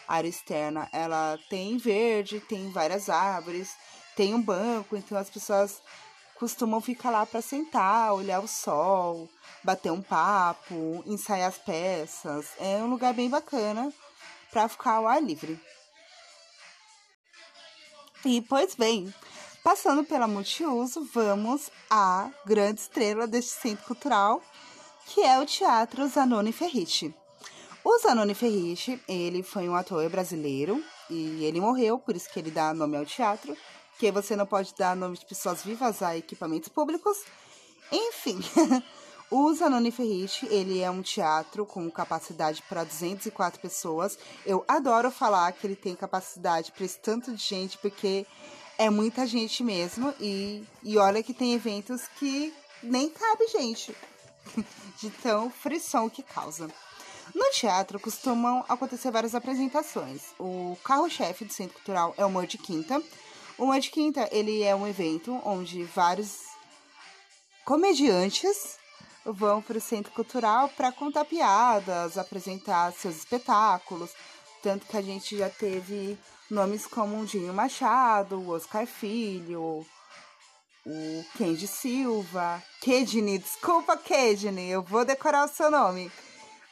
área 0.07 0.27
externa, 0.27 0.89
ela 0.91 1.37
tem 1.49 1.77
verde, 1.77 2.39
tem 2.39 2.71
várias 2.71 3.09
árvores, 3.09 3.75
tem 4.15 4.33
um 4.33 4.41
banco, 4.41 4.95
então 4.95 5.17
as 5.17 5.29
pessoas 5.29 5.81
costumam 6.41 6.81
ficar 6.81 7.11
lá 7.11 7.23
para 7.23 7.39
sentar, 7.39 8.15
olhar 8.15 8.39
o 8.39 8.47
sol, 8.47 9.29
bater 9.63 9.91
um 9.91 10.01
papo, 10.01 11.03
ensaiar 11.05 11.49
as 11.49 11.59
peças. 11.59 12.47
É 12.59 12.77
um 12.77 12.89
lugar 12.89 13.13
bem 13.13 13.29
bacana 13.29 13.93
para 14.49 14.67
ficar 14.67 14.93
ao 14.93 15.07
ar 15.07 15.21
livre. 15.21 15.59
E 18.25 18.41
pois 18.41 18.73
bem, 18.73 19.13
passando 19.63 20.03
pela 20.03 20.27
multiuso, 20.27 21.07
vamos 21.13 21.69
à 21.87 22.31
grande 22.43 22.81
estrela 22.81 23.27
deste 23.27 23.51
centro 23.51 23.85
cultural, 23.85 24.41
que 25.05 25.21
é 25.21 25.39
o 25.39 25.45
Teatro 25.45 26.07
Zanoni 26.07 26.51
Ferrici. 26.51 27.13
O 27.83 27.99
Zanoni 27.99 28.33
Ferrici, 28.33 28.99
ele 29.07 29.43
foi 29.43 29.69
um 29.69 29.75
ator 29.75 30.09
brasileiro 30.09 30.83
e 31.07 31.45
ele 31.45 31.61
morreu, 31.61 31.99
por 31.99 32.15
isso 32.15 32.31
que 32.31 32.39
ele 32.39 32.49
dá 32.49 32.73
nome 32.73 32.97
ao 32.97 33.05
teatro, 33.05 33.55
que 34.01 34.11
você 34.11 34.35
não 34.35 34.47
pode 34.47 34.73
dar 34.75 34.95
nome 34.95 35.15
de 35.15 35.23
pessoas 35.27 35.61
vivas 35.61 36.01
a 36.01 36.17
equipamentos 36.17 36.69
públicos. 36.69 37.19
Enfim, 37.91 38.39
O 39.29 39.53
Zanoni 39.53 39.91
Ferriti, 39.91 40.45
ele 40.47 40.81
é 40.81 40.91
um 40.91 41.01
teatro 41.01 41.65
com 41.65 41.89
capacidade 41.89 42.61
para 42.67 42.83
204 42.83 43.61
pessoas. 43.61 44.17
Eu 44.45 44.65
adoro 44.67 45.09
falar 45.09 45.53
que 45.53 45.65
ele 45.65 45.75
tem 45.75 45.95
capacidade 45.95 46.71
para 46.73 46.83
esse 46.83 46.97
tanto 46.97 47.31
de 47.31 47.41
gente, 47.41 47.77
porque 47.77 48.25
é 48.77 48.89
muita 48.89 49.25
gente 49.25 49.63
mesmo. 49.63 50.13
E, 50.19 50.65
e 50.83 50.97
olha 50.97 51.23
que 51.23 51.33
tem 51.33 51.53
eventos 51.53 52.09
que 52.19 52.53
nem 52.83 53.07
cabe 53.07 53.47
gente. 53.47 53.95
De 54.99 55.09
tão 55.09 55.49
frição 55.49 56.09
que 56.09 56.23
causa. 56.23 56.67
No 57.33 57.49
teatro 57.51 57.99
costumam 57.99 58.65
acontecer 58.67 59.11
várias 59.11 59.33
apresentações. 59.33 60.33
O 60.37 60.77
carro-chefe 60.83 61.45
do 61.45 61.53
Centro 61.53 61.75
Cultural 61.75 62.13
é 62.17 62.25
o 62.25 62.27
Humor 62.27 62.45
de 62.45 62.57
Quinta. 62.57 63.01
O 63.61 63.65
Humor 63.65 63.79
de 63.79 63.91
Quinta, 63.91 64.27
ele 64.31 64.63
é 64.63 64.75
um 64.75 64.87
evento 64.87 65.39
onde 65.45 65.83
vários 65.83 66.35
comediantes 67.63 68.79
vão 69.23 69.61
para 69.61 69.77
o 69.77 69.79
Centro 69.79 70.11
Cultural 70.13 70.67
para 70.69 70.91
contar 70.91 71.25
piadas, 71.25 72.17
apresentar 72.17 72.91
seus 72.91 73.17
espetáculos. 73.17 74.09
Tanto 74.63 74.87
que 74.87 74.97
a 74.97 75.01
gente 75.03 75.37
já 75.37 75.47
teve 75.47 76.17
nomes 76.49 76.87
como 76.87 77.21
o 77.21 77.25
Dinho 77.27 77.53
Machado, 77.53 78.39
o 78.39 78.49
Oscar 78.49 78.87
Filho, 78.87 79.85
o 80.83 81.25
Kenji 81.37 81.67
Silva, 81.67 82.63
Kedney, 82.81 83.37
desculpa 83.37 83.95
Kedney, 83.95 84.71
eu 84.71 84.81
vou 84.81 85.05
decorar 85.05 85.45
o 85.45 85.47
seu 85.47 85.69
nome 85.69 86.11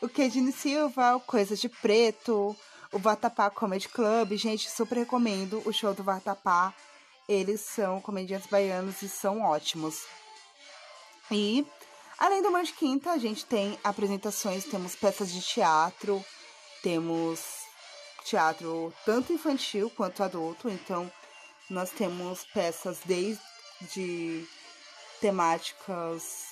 o 0.01 0.08
Kedine 0.08 0.51
Silva, 0.51 1.15
o 1.15 1.19
Coisas 1.19 1.60
de 1.60 1.67
Preto, 1.67 2.55
o 2.91 3.00
Vatapá 3.00 3.50
Comedy 3.50 3.88
Club. 3.89 4.36
Gente, 4.36 4.69
super 4.69 4.98
recomendo 4.98 5.62
o 5.65 5.74
show 5.74 5.93
do 5.93 6.03
Vatapá. 6.03 6.74
Eles 7.27 7.62
são 7.62 8.01
comediantes 8.01 8.50
baianos 8.50 9.01
e 9.01 9.10
são 9.10 9.41
ótimos. 9.41 10.05
E, 11.31 11.65
além 12.17 12.41
do 12.41 12.51
Mar 12.51 12.65
Quinta, 12.65 13.12
a 13.12 13.17
gente 13.17 13.46
tem 13.46 13.77
apresentações, 13.84 14.65
temos 14.65 14.96
peças 14.96 15.31
de 15.31 15.41
teatro, 15.41 16.24
temos 16.81 17.39
teatro 18.24 18.93
tanto 19.05 19.31
infantil 19.31 19.91
quanto 19.91 20.24
adulto. 20.24 20.69
Então, 20.69 21.12
nós 21.69 21.91
temos 21.91 22.43
peças 22.46 23.00
desde 23.05 24.48
temáticas 25.22 26.49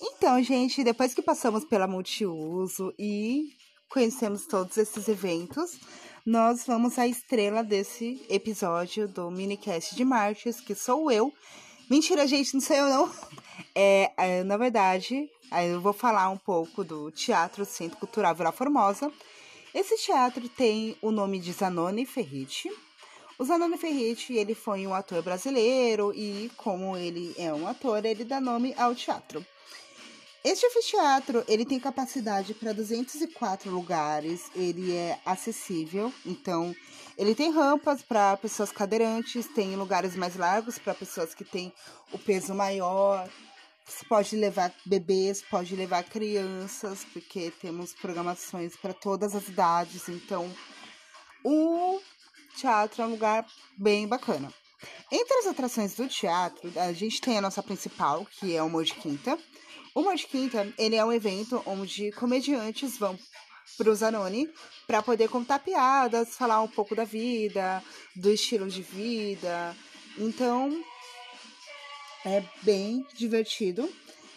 Então, 0.00 0.42
gente, 0.42 0.82
depois 0.82 1.12
que 1.12 1.20
passamos 1.20 1.64
pela 1.64 1.86
multiuso 1.86 2.94
e 2.98 3.50
conhecemos 3.88 4.46
todos 4.46 4.78
esses 4.78 5.08
eventos, 5.08 5.78
nós 6.24 6.64
vamos 6.66 6.98
à 6.98 7.06
estrela 7.06 7.62
desse 7.62 8.24
episódio 8.28 9.06
do 9.06 9.30
minicast 9.30 9.94
de 9.94 10.04
Martes, 10.04 10.60
que 10.60 10.74
sou 10.74 11.10
eu. 11.10 11.32
Mentira, 11.90 12.26
gente, 12.26 12.54
não 12.54 12.60
sou 12.60 12.76
eu 12.76 12.88
não. 12.88 13.12
É, 13.74 14.12
é, 14.16 14.44
na 14.44 14.56
verdade, 14.56 15.28
eu 15.70 15.80
vou 15.80 15.92
falar 15.92 16.30
um 16.30 16.38
pouco 16.38 16.82
do 16.82 17.10
Teatro 17.10 17.64
Centro 17.64 17.98
Cultural 17.98 18.34
Vila 18.34 18.52
Formosa. 18.52 19.12
Esse 19.74 19.96
teatro 19.96 20.48
tem 20.48 20.96
o 21.02 21.10
nome 21.10 21.38
de 21.38 21.52
Zanoni 21.52 22.06
Ferriti. 22.06 22.70
O 23.38 23.44
Zanoni 23.44 23.76
Ferriti, 23.76 24.34
ele 24.34 24.54
foi 24.54 24.86
um 24.86 24.94
ator 24.94 25.22
brasileiro 25.22 26.12
e 26.14 26.50
como 26.56 26.96
ele 26.96 27.34
é 27.36 27.52
um 27.52 27.66
ator, 27.66 28.04
ele 28.04 28.24
dá 28.24 28.40
nome 28.40 28.74
ao 28.76 28.94
teatro. 28.94 29.44
Este 30.42 30.64
anfiteatro, 30.64 31.44
ele 31.46 31.66
tem 31.66 31.78
capacidade 31.78 32.54
para 32.54 32.72
204 32.72 33.70
lugares, 33.70 34.50
ele 34.54 34.96
é 34.96 35.20
acessível, 35.26 36.10
então 36.24 36.74
ele 37.18 37.34
tem 37.34 37.52
rampas 37.52 38.00
para 38.00 38.38
pessoas 38.38 38.72
cadeirantes, 38.72 39.46
tem 39.48 39.76
lugares 39.76 40.16
mais 40.16 40.36
largos 40.36 40.78
para 40.78 40.94
pessoas 40.94 41.34
que 41.34 41.44
têm 41.44 41.70
o 42.10 42.18
peso 42.18 42.54
maior. 42.54 43.28
Você 43.84 44.06
pode 44.06 44.34
levar 44.34 44.72
bebês, 44.86 45.42
pode 45.42 45.76
levar 45.76 46.04
crianças, 46.04 47.04
porque 47.12 47.52
temos 47.60 47.92
programações 47.92 48.74
para 48.76 48.94
todas 48.94 49.34
as 49.34 49.46
idades, 49.46 50.08
então 50.08 50.50
o 51.44 52.00
teatro 52.56 53.02
é 53.02 53.06
um 53.06 53.10
lugar 53.10 53.44
bem 53.76 54.08
bacana. 54.08 54.50
Entre 55.12 55.34
as 55.34 55.46
atrações 55.46 55.94
do 55.94 56.08
teatro, 56.08 56.72
a 56.76 56.92
gente 56.94 57.20
tem 57.20 57.36
a 57.36 57.42
nossa 57.42 57.62
principal, 57.62 58.24
que 58.24 58.56
é 58.56 58.62
o 58.62 58.66
Humor 58.66 58.84
de 58.84 58.94
Quinta. 58.94 59.38
O 59.94 60.00
Humor 60.00 60.14
de 60.14 60.26
Quinta, 60.26 60.72
ele 60.78 60.94
é 60.94 61.04
um 61.04 61.12
evento 61.12 61.60
onde 61.66 62.12
comediantes 62.12 62.96
vão 62.96 63.18
pro 63.76 63.94
Zanoni 63.94 64.48
para 64.86 65.02
poder 65.02 65.28
contar 65.28 65.58
piadas, 65.58 66.36
falar 66.36 66.62
um 66.62 66.68
pouco 66.68 66.94
da 66.94 67.04
vida, 67.04 67.82
do 68.14 68.30
estilo 68.30 68.68
de 68.68 68.82
vida. 68.82 69.76
Então, 70.16 70.80
é 72.24 72.42
bem 72.62 73.04
divertido. 73.14 73.90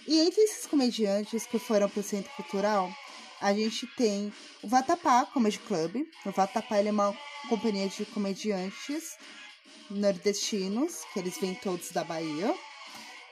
E 0.08 0.20
entre 0.20 0.42
esses 0.42 0.66
comediantes 0.66 1.46
que 1.46 1.60
foram 1.60 1.88
pro 1.88 2.02
Centro 2.02 2.32
Cultural, 2.34 2.92
a 3.40 3.54
gente 3.54 3.86
tem 3.96 4.34
o 4.64 4.68
Vatapá 4.68 5.26
Comedy 5.28 5.60
Club. 5.60 6.08
O 6.26 6.32
Vatapá 6.32 6.78
é 6.78 6.90
uma 6.90 7.16
companhia 7.48 7.88
de 7.88 8.06
comediantes 8.06 9.18
nordestinos, 9.90 11.04
que 11.14 11.20
eles 11.20 11.38
vêm 11.38 11.54
todos 11.54 11.92
da 11.92 12.04
Bahia. 12.04 12.56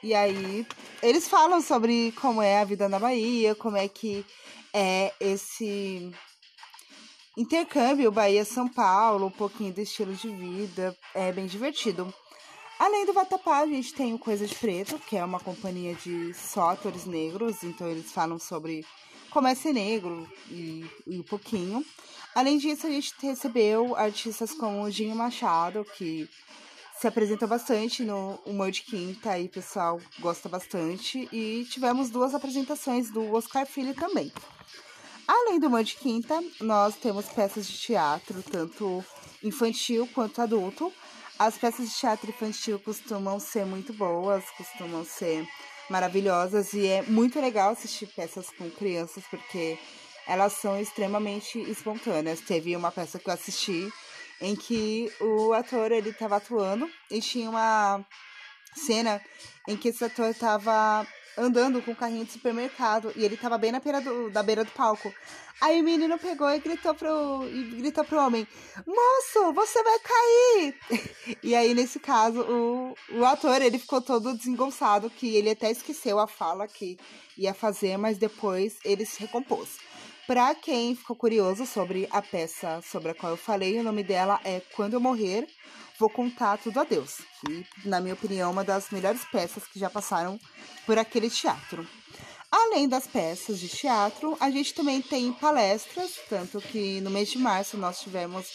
E 0.04 0.16
aí, 0.16 0.66
eles 1.04 1.28
falam 1.28 1.62
sobre 1.62 2.12
como 2.14 2.42
é 2.42 2.60
a 2.60 2.66
vida 2.66 2.90
na 2.90 2.98
Bahia, 2.98 3.54
como 3.54 3.78
é 3.78 3.88
que 3.88 4.26
é 4.74 5.14
esse 5.20 6.12
intercâmbio 7.38 8.12
Bahia-São 8.12 8.68
Paulo, 8.68 9.28
um 9.28 9.32
pouquinho 9.32 9.74
do 9.74 9.82
estilo 9.82 10.14
de 10.14 10.28
vida. 10.30 10.98
É 11.14 11.32
bem 11.32 11.46
divertido. 11.46 12.12
Além 12.80 13.06
do 13.06 13.14
Vatapá, 13.14 13.60
a 13.60 13.68
gente 13.68 13.94
tem 13.94 14.12
o 14.12 14.18
Coisa 14.18 14.48
de 14.48 14.56
Preto, 14.56 14.98
que 14.98 15.16
é 15.16 15.24
uma 15.24 15.40
companhia 15.40 15.94
de 15.94 16.34
só 16.34 16.72
atores 16.72 17.06
negros, 17.06 17.64
então 17.64 17.88
eles 17.88 18.12
falam 18.12 18.40
sobre 18.40 18.84
como 19.30 19.48
é 19.48 19.54
ser 19.54 19.72
negro 19.72 20.28
e, 20.50 20.84
e 21.06 21.20
um 21.20 21.24
pouquinho. 21.24 21.86
Além 22.34 22.58
disso, 22.58 22.88
a 22.88 22.90
gente 22.90 23.14
recebeu 23.22 23.96
artistas 23.96 24.52
como 24.52 24.82
o 24.82 24.90
Dinho 24.90 25.16
Machado, 25.16 25.86
que 25.96 26.28
se 27.02 27.08
apresenta 27.08 27.48
bastante 27.48 28.04
no 28.04 28.40
Humor 28.46 28.70
Quinta 28.70 29.36
e 29.40 29.48
o 29.48 29.50
pessoal 29.50 30.00
gosta 30.20 30.48
bastante. 30.48 31.28
E 31.34 31.66
tivemos 31.68 32.12
duas 32.12 32.36
apresentações 32.36 33.10
do 33.10 33.34
Oscar 33.34 33.66
Filho 33.66 33.96
também. 33.96 34.32
Além 35.28 35.60
do 35.60 35.66
Humor 35.66 35.84
Quinta, 35.84 36.40
nós 36.60 36.96
temos 36.96 37.26
peças 37.26 37.66
de 37.66 37.76
teatro, 37.76 38.44
tanto 38.44 39.04
infantil 39.44 40.08
quanto 40.14 40.44
adulto. 40.44 40.94
As 41.40 41.58
peças 41.58 41.90
de 41.90 41.96
teatro 41.96 42.30
infantil 42.30 42.78
costumam 42.78 43.40
ser 43.40 43.66
muito 43.66 43.92
boas, 43.94 44.44
costumam 44.52 45.04
ser 45.04 45.48
maravilhosas 45.90 46.72
e 46.74 46.86
é 46.86 47.02
muito 47.02 47.42
legal 47.42 47.72
assistir 47.72 48.06
peças 48.16 48.52
com 48.52 48.70
crianças 48.70 49.24
porque 49.28 49.76
elas 50.28 50.54
são 50.54 50.80
extremamente 50.80 51.58
espontâneas. 51.60 52.42
Teve 52.42 52.76
uma 52.76 52.92
peça 52.92 53.18
que 53.18 53.28
eu 53.28 53.34
assisti 53.34 53.92
em 54.42 54.56
que 54.56 55.12
o 55.22 55.54
ator 55.54 55.92
ele 55.92 56.10
estava 56.10 56.38
atuando 56.38 56.90
e 57.10 57.22
tinha 57.22 57.50
uma 57.50 58.04
cena 58.76 59.22
em 59.68 59.78
que 59.78 59.90
esse 59.90 60.04
ator 60.04 60.30
estava 60.30 61.06
andando 61.38 61.82
com 61.82 61.92
um 61.92 61.96
carrinho 61.96 62.26
de 62.26 62.32
supermercado 62.32 63.12
e 63.16 63.24
ele 63.24 63.36
estava 63.36 63.58
bem 63.58 63.72
na 63.72 63.80
beira 63.80 64.02
do, 64.02 64.30
da 64.30 64.44
beira 64.44 64.64
do 64.64 64.72
palco. 64.72 65.14
Aí 65.62 65.80
o 65.80 65.84
menino 65.84 66.18
pegou 66.18 66.50
e 66.50 66.60
gritou 66.60 66.96
pro, 66.96 67.48
e 67.48 67.76
gritou 67.76 68.04
pro 68.04 68.26
homem: 68.26 68.48
Moço, 68.86 69.54
você 69.54 69.84
vai 69.84 70.00
cair! 70.00 70.76
e 71.44 71.54
aí, 71.54 71.76
nesse 71.76 72.00
caso, 72.00 72.42
o, 72.42 72.96
o 73.12 73.24
ator 73.24 73.62
ele 73.62 73.78
ficou 73.78 74.02
todo 74.02 74.36
desengonçado, 74.36 75.08
que 75.08 75.36
ele 75.36 75.52
até 75.52 75.70
esqueceu 75.70 76.18
a 76.20 76.26
fala 76.26 76.68
que 76.68 76.98
ia 77.38 77.54
fazer, 77.54 77.96
mas 77.96 78.18
depois 78.18 78.80
ele 78.84 79.06
se 79.06 79.20
recompôs. 79.20 79.78
Para 80.28 80.54
quem 80.54 80.96
ficou 80.96 81.16
curioso 81.16 81.66
sobre 81.66 82.08
a 82.12 82.22
peça 82.22 82.82
sobre 82.84 83.12
a 83.12 83.16
qual 83.16 83.34
eu 83.34 83.38
falei, 83.38 83.80
o 83.80 83.84
nome 83.84 84.04
dela 84.04 84.40
é 84.44 84.62
Quando 84.76 84.94
Eu 84.94 85.00
Morrer, 85.00 85.48
Vou 86.00 86.10
Contar 86.10 86.58
Tudo 86.58 86.80
a 86.80 86.84
Deus, 86.84 87.18
que, 87.40 87.66
na 87.84 88.00
minha 88.00 88.14
opinião, 88.14 88.50
é 88.50 88.52
uma 88.52 88.64
das 88.64 88.92
melhores 88.92 89.26
peças 89.26 89.66
que 89.66 89.80
já 89.80 89.90
passaram 89.90 90.40
por 90.86 90.98
aquele 90.98 91.30
teatro. 91.30 91.88
Além 92.52 92.88
das 92.88 93.08
peças 93.08 93.60
de 93.60 93.68
teatro, 93.68 94.38
a 94.40 94.52
gente 94.52 94.74
também 94.74 95.02
tem 95.02 95.34
palestras, 95.34 96.20
tanto 96.30 96.62
que 96.62 97.02
no 97.02 97.10
mês 97.10 97.30
de 97.30 97.38
março 97.38 97.78
nós 97.78 98.00
tivemos 98.00 98.54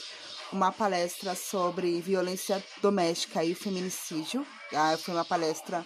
uma 0.52 0.70
palestra 0.70 1.34
sobre 1.34 2.00
violência 2.00 2.62
doméstica 2.80 3.44
e 3.44 3.54
feminicídio. 3.54 4.46
Ah, 4.72 4.96
foi 4.96 5.14
uma 5.14 5.24
palestra 5.24 5.84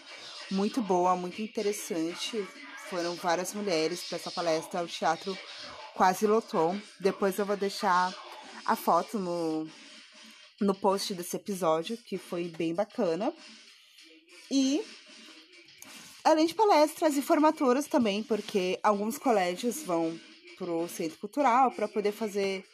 muito 0.50 0.82
boa, 0.82 1.16
muito 1.16 1.40
interessante. 1.40 2.46
Foram 2.90 3.14
várias 3.14 3.54
mulheres 3.54 4.02
para 4.02 4.18
essa 4.18 4.32
palestra. 4.32 4.82
O 4.82 4.88
teatro 4.88 5.38
quase 5.94 6.26
lotou. 6.26 6.76
Depois 6.98 7.38
eu 7.38 7.46
vou 7.46 7.56
deixar 7.56 8.12
a 8.66 8.74
foto 8.74 9.16
no, 9.16 9.64
no 10.60 10.74
post 10.74 11.14
desse 11.14 11.36
episódio, 11.36 11.96
que 11.96 12.18
foi 12.18 12.48
bem 12.48 12.74
bacana. 12.74 13.32
E 14.50 14.84
além 16.24 16.46
de 16.46 16.54
palestras 16.54 17.16
e 17.16 17.22
formaturas 17.22 17.86
também, 17.86 18.24
porque 18.24 18.80
alguns 18.82 19.16
colégios 19.18 19.84
vão 19.84 20.18
pro 20.58 20.88
centro 20.88 21.16
cultural 21.18 21.70
para 21.70 21.86
poder 21.86 22.10
fazer 22.10 22.66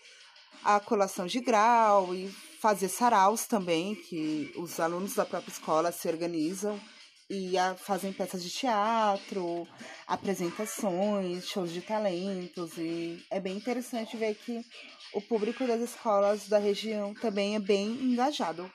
a 0.65 0.81
colação 0.81 1.27
de 1.27 1.41
grau 1.41 2.15
e 2.15 2.35
fazer 2.59 2.89
saraus 2.89 3.45
também, 3.45 3.95
que 3.95 4.51
os 4.57 4.81
alunos 4.81 5.15
da 5.15 5.27
própria 5.27 5.53
escola 5.53 5.93
se 5.93 6.09
organizam 6.09 6.81
e 7.29 7.59
a, 7.59 7.75
fazem 7.75 8.13
peças 8.13 8.43
de 8.43 8.51
teatro, 8.51 9.67
apresentações, 10.07 11.47
shows 11.47 11.73
de 11.73 11.81
talentos 11.81 12.79
e 12.79 13.25
é 13.31 13.41
bem 13.41 13.57
interessante 13.57 14.17
ver 14.17 14.35
que 14.35 14.65
o 15.13 15.21
público 15.21 15.67
das 15.67 15.81
escolas 15.81 16.49
da 16.49 16.59
região 16.59 17.15
também 17.15 17.57
é 17.57 17.59
bem 17.59 17.89
engajado. 17.89 18.71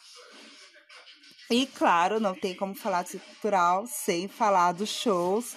E 1.49 1.65
claro, 1.65 2.19
não 2.19 2.33
tem 2.33 2.55
como 2.55 2.73
falar 2.73 3.03
de 3.03 3.19
cultural 3.19 3.85
sem 3.85 4.27
falar 4.27 4.71
dos 4.71 4.89
shows 4.89 5.55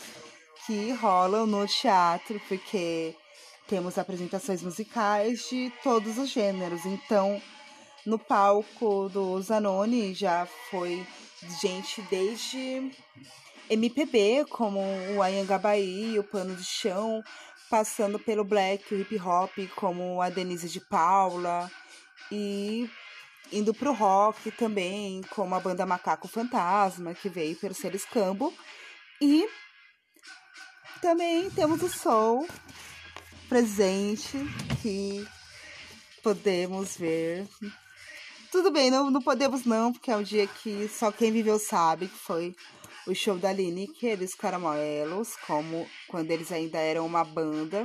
que 0.67 0.93
rolam 0.93 1.47
no 1.47 1.67
teatro, 1.67 2.41
porque 2.49 3.15
temos 3.69 3.97
apresentações 3.99 4.63
musicais 4.63 5.49
de 5.49 5.73
todos 5.83 6.19
os 6.19 6.31
gêneros. 6.31 6.85
Então, 6.85 7.41
no 8.05 8.19
palco 8.19 9.09
do 9.09 9.41
Zanoni 9.41 10.15
já 10.15 10.47
foi 10.69 11.07
gente 11.61 12.03
desde 12.03 12.91
MPB, 13.71 14.47
como 14.51 14.81
o 15.17 15.23
Anhangabaí, 15.23 16.19
o 16.19 16.25
Pano 16.25 16.55
de 16.55 16.65
Chão, 16.65 17.23
passando 17.71 18.19
pelo 18.19 18.45
black, 18.45 18.95
o 18.95 19.01
hip 19.01 19.19
hop, 19.19 19.51
como 19.75 20.21
a 20.21 20.29
Denise 20.29 20.69
de 20.69 20.81
Paula, 20.81 21.71
e 22.31 22.89
indo 23.53 23.73
pro 23.75 23.93
rock 23.93 24.51
também, 24.51 25.23
como 25.31 25.55
a 25.55 25.61
banda 25.61 25.87
Macaco 25.87 26.29
Fantasma, 26.29 27.15
que 27.15 27.29
veio 27.29 27.57
pelo 27.57 27.75
Ser 27.75 27.95
Escambo, 27.95 28.53
e 29.21 29.49
também 31.01 31.51
temos 31.51 31.83
o 31.83 31.89
Soul 31.89 32.49
presente 33.49 34.39
que 34.81 35.27
podemos 36.23 36.97
ver 36.97 37.47
tudo 38.55 38.71
bem, 38.71 38.89
não, 38.89 39.11
não 39.11 39.21
podemos 39.21 39.65
não, 39.65 39.93
porque 39.93 40.13
é 40.13 40.17
um 40.17 40.23
dia 40.23 40.47
que 40.47 40.89
só 40.89 41.11
quem 41.11 41.33
viveu 41.33 41.59
sabe 41.59 42.07
que 42.07 42.17
foi 42.17 42.55
o 43.05 43.13
show 43.13 43.37
da 43.37 43.53
Lineker 43.53 44.13
e 44.13 44.17
dos 44.17 44.33
Caramelos, 44.37 45.35
como 45.45 45.91
quando 46.07 46.31
eles 46.31 46.53
ainda 46.53 46.79
eram 46.79 47.05
uma 47.05 47.25
banda. 47.25 47.85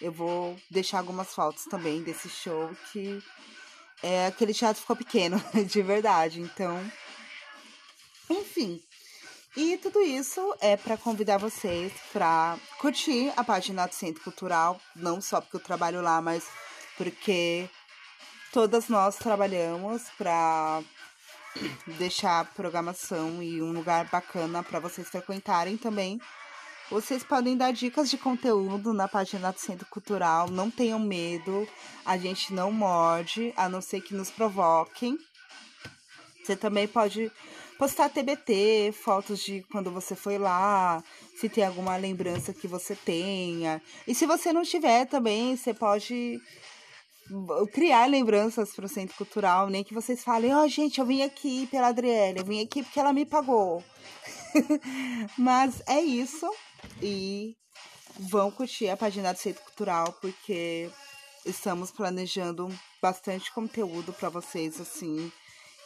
Eu 0.00 0.10
vou 0.10 0.56
deixar 0.68 0.98
algumas 0.98 1.32
fotos 1.32 1.66
também 1.66 2.02
desse 2.02 2.28
show 2.28 2.68
que 2.90 3.22
é, 4.02 4.26
aquele 4.26 4.52
teatro 4.52 4.80
ficou 4.80 4.96
pequeno, 4.96 5.40
de 5.70 5.82
verdade. 5.82 6.40
Então, 6.40 6.84
enfim. 8.28 8.82
E 9.56 9.76
tudo 9.76 10.00
isso 10.00 10.52
é 10.60 10.76
para 10.76 10.96
convidar 10.96 11.38
vocês 11.38 11.92
para 12.12 12.58
curtir 12.80 13.32
a 13.36 13.44
página 13.44 13.86
do 13.86 13.94
Centro 13.94 14.24
Cultural, 14.24 14.80
não 14.96 15.20
só 15.20 15.40
porque 15.40 15.58
eu 15.58 15.60
trabalho 15.60 16.02
lá, 16.02 16.20
mas 16.20 16.44
porque 16.96 17.70
Todas 18.52 18.90
nós 18.90 19.16
trabalhamos 19.16 20.02
para 20.18 20.82
deixar 21.96 22.40
a 22.40 22.44
programação 22.44 23.42
e 23.42 23.62
um 23.62 23.72
lugar 23.72 24.04
bacana 24.10 24.62
para 24.62 24.78
vocês 24.78 25.08
frequentarem 25.08 25.78
também. 25.78 26.20
Vocês 26.90 27.24
podem 27.24 27.56
dar 27.56 27.72
dicas 27.72 28.10
de 28.10 28.18
conteúdo 28.18 28.92
na 28.92 29.08
página 29.08 29.50
do 29.50 29.58
Centro 29.58 29.86
Cultural. 29.86 30.50
Não 30.50 30.70
tenham 30.70 30.98
medo, 30.98 31.66
a 32.04 32.18
gente 32.18 32.52
não 32.52 32.70
morde, 32.70 33.54
a 33.56 33.70
não 33.70 33.80
ser 33.80 34.02
que 34.02 34.14
nos 34.14 34.30
provoquem. 34.30 35.16
Você 36.44 36.54
também 36.54 36.86
pode 36.86 37.32
postar 37.78 38.10
TBT, 38.10 38.92
fotos 38.92 39.40
de 39.40 39.64
quando 39.72 39.90
você 39.90 40.14
foi 40.14 40.36
lá, 40.36 41.02
se 41.36 41.48
tem 41.48 41.64
alguma 41.64 41.96
lembrança 41.96 42.52
que 42.52 42.68
você 42.68 42.94
tenha. 42.94 43.80
E 44.06 44.14
se 44.14 44.26
você 44.26 44.52
não 44.52 44.62
tiver 44.62 45.06
também, 45.06 45.56
você 45.56 45.72
pode 45.72 46.38
criar 47.72 48.06
lembranças 48.06 48.74
para 48.74 48.86
o 48.86 48.88
Centro 48.88 49.16
Cultural, 49.16 49.68
nem 49.68 49.84
que 49.84 49.94
vocês 49.94 50.22
falem, 50.22 50.54
ó, 50.54 50.64
oh, 50.64 50.68
gente, 50.68 50.98
eu 50.98 51.06
vim 51.06 51.22
aqui 51.22 51.66
pela 51.66 51.88
Adriele, 51.88 52.40
eu 52.40 52.44
vim 52.44 52.62
aqui 52.62 52.82
porque 52.82 53.00
ela 53.00 53.12
me 53.12 53.24
pagou. 53.24 53.82
Mas 55.38 55.82
é 55.86 56.00
isso. 56.00 56.48
E 57.00 57.56
vão 58.18 58.50
curtir 58.50 58.88
a 58.88 58.96
página 58.96 59.32
do 59.32 59.38
Centro 59.38 59.62
Cultural, 59.64 60.12
porque 60.20 60.90
estamos 61.44 61.90
planejando 61.90 62.68
bastante 63.00 63.52
conteúdo 63.52 64.12
para 64.12 64.28
vocês, 64.28 64.80
assim. 64.80 65.30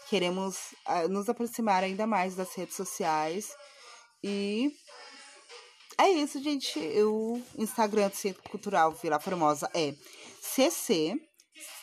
Queremos 0.09 0.57
uh, 0.89 1.09
nos 1.09 1.29
aproximar 1.29 1.83
ainda 1.83 2.07
mais 2.07 2.37
das 2.37 2.55
redes 2.55 2.77
sociais. 2.77 3.51
E 4.23 4.73
é 5.99 6.09
isso, 6.09 6.43
gente. 6.43 6.79
O 7.03 7.41
Instagram 7.57 8.09
do 8.09 8.17
Centro 8.17 8.43
Cultural 8.51 8.93
Vila 8.93 9.19
Formosa 9.19 9.69
é 9.75 9.95
CC, 10.41 11.15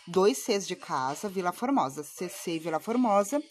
dois 0.07 0.38
Cs 0.39 0.67
de 0.67 0.75
casa, 0.75 1.29
Vila 1.29 1.51
Formosa, 1.51 2.03
CC 2.03 2.59
Vila 2.59 2.79
Formosa. 2.79 3.41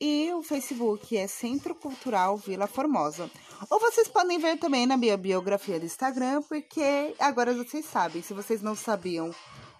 E 0.00 0.32
o 0.32 0.42
Facebook 0.42 1.14
é 1.14 1.26
Centro 1.26 1.74
Cultural 1.74 2.36
Vila 2.38 2.66
Formosa. 2.66 3.30
Ou 3.68 3.78
vocês 3.78 4.08
podem 4.08 4.38
ver 4.38 4.58
também 4.58 4.86
na 4.86 4.96
minha 4.96 5.16
biografia 5.16 5.78
do 5.78 5.84
Instagram, 5.84 6.40
porque 6.42 7.14
agora 7.18 7.52
vocês 7.52 7.84
sabem. 7.84 8.22
Se 8.22 8.32
vocês 8.32 8.62
não 8.62 8.74
sabiam 8.74 9.34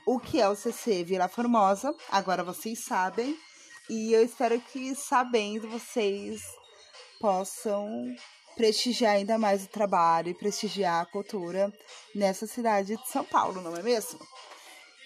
o 0.06 0.20
que 0.20 0.40
é 0.40 0.48
o 0.48 0.54
CC 0.54 1.04
Vila 1.04 1.28
Formosa, 1.28 1.94
agora 2.10 2.44
vocês 2.44 2.84
sabem. 2.84 3.34
E 3.88 4.12
eu 4.12 4.22
espero 4.22 4.60
que, 4.60 4.94
sabendo, 4.94 5.68
vocês 5.68 6.42
possam 7.18 7.88
prestigiar 8.56 9.14
ainda 9.14 9.38
mais 9.38 9.64
o 9.64 9.68
trabalho 9.68 10.28
e 10.28 10.34
prestigiar 10.34 11.02
a 11.02 11.06
cultura 11.06 11.72
nessa 12.14 12.46
cidade 12.46 12.96
de 12.96 13.08
São 13.08 13.24
Paulo, 13.24 13.62
não 13.62 13.74
é 13.74 13.82
mesmo? 13.82 14.20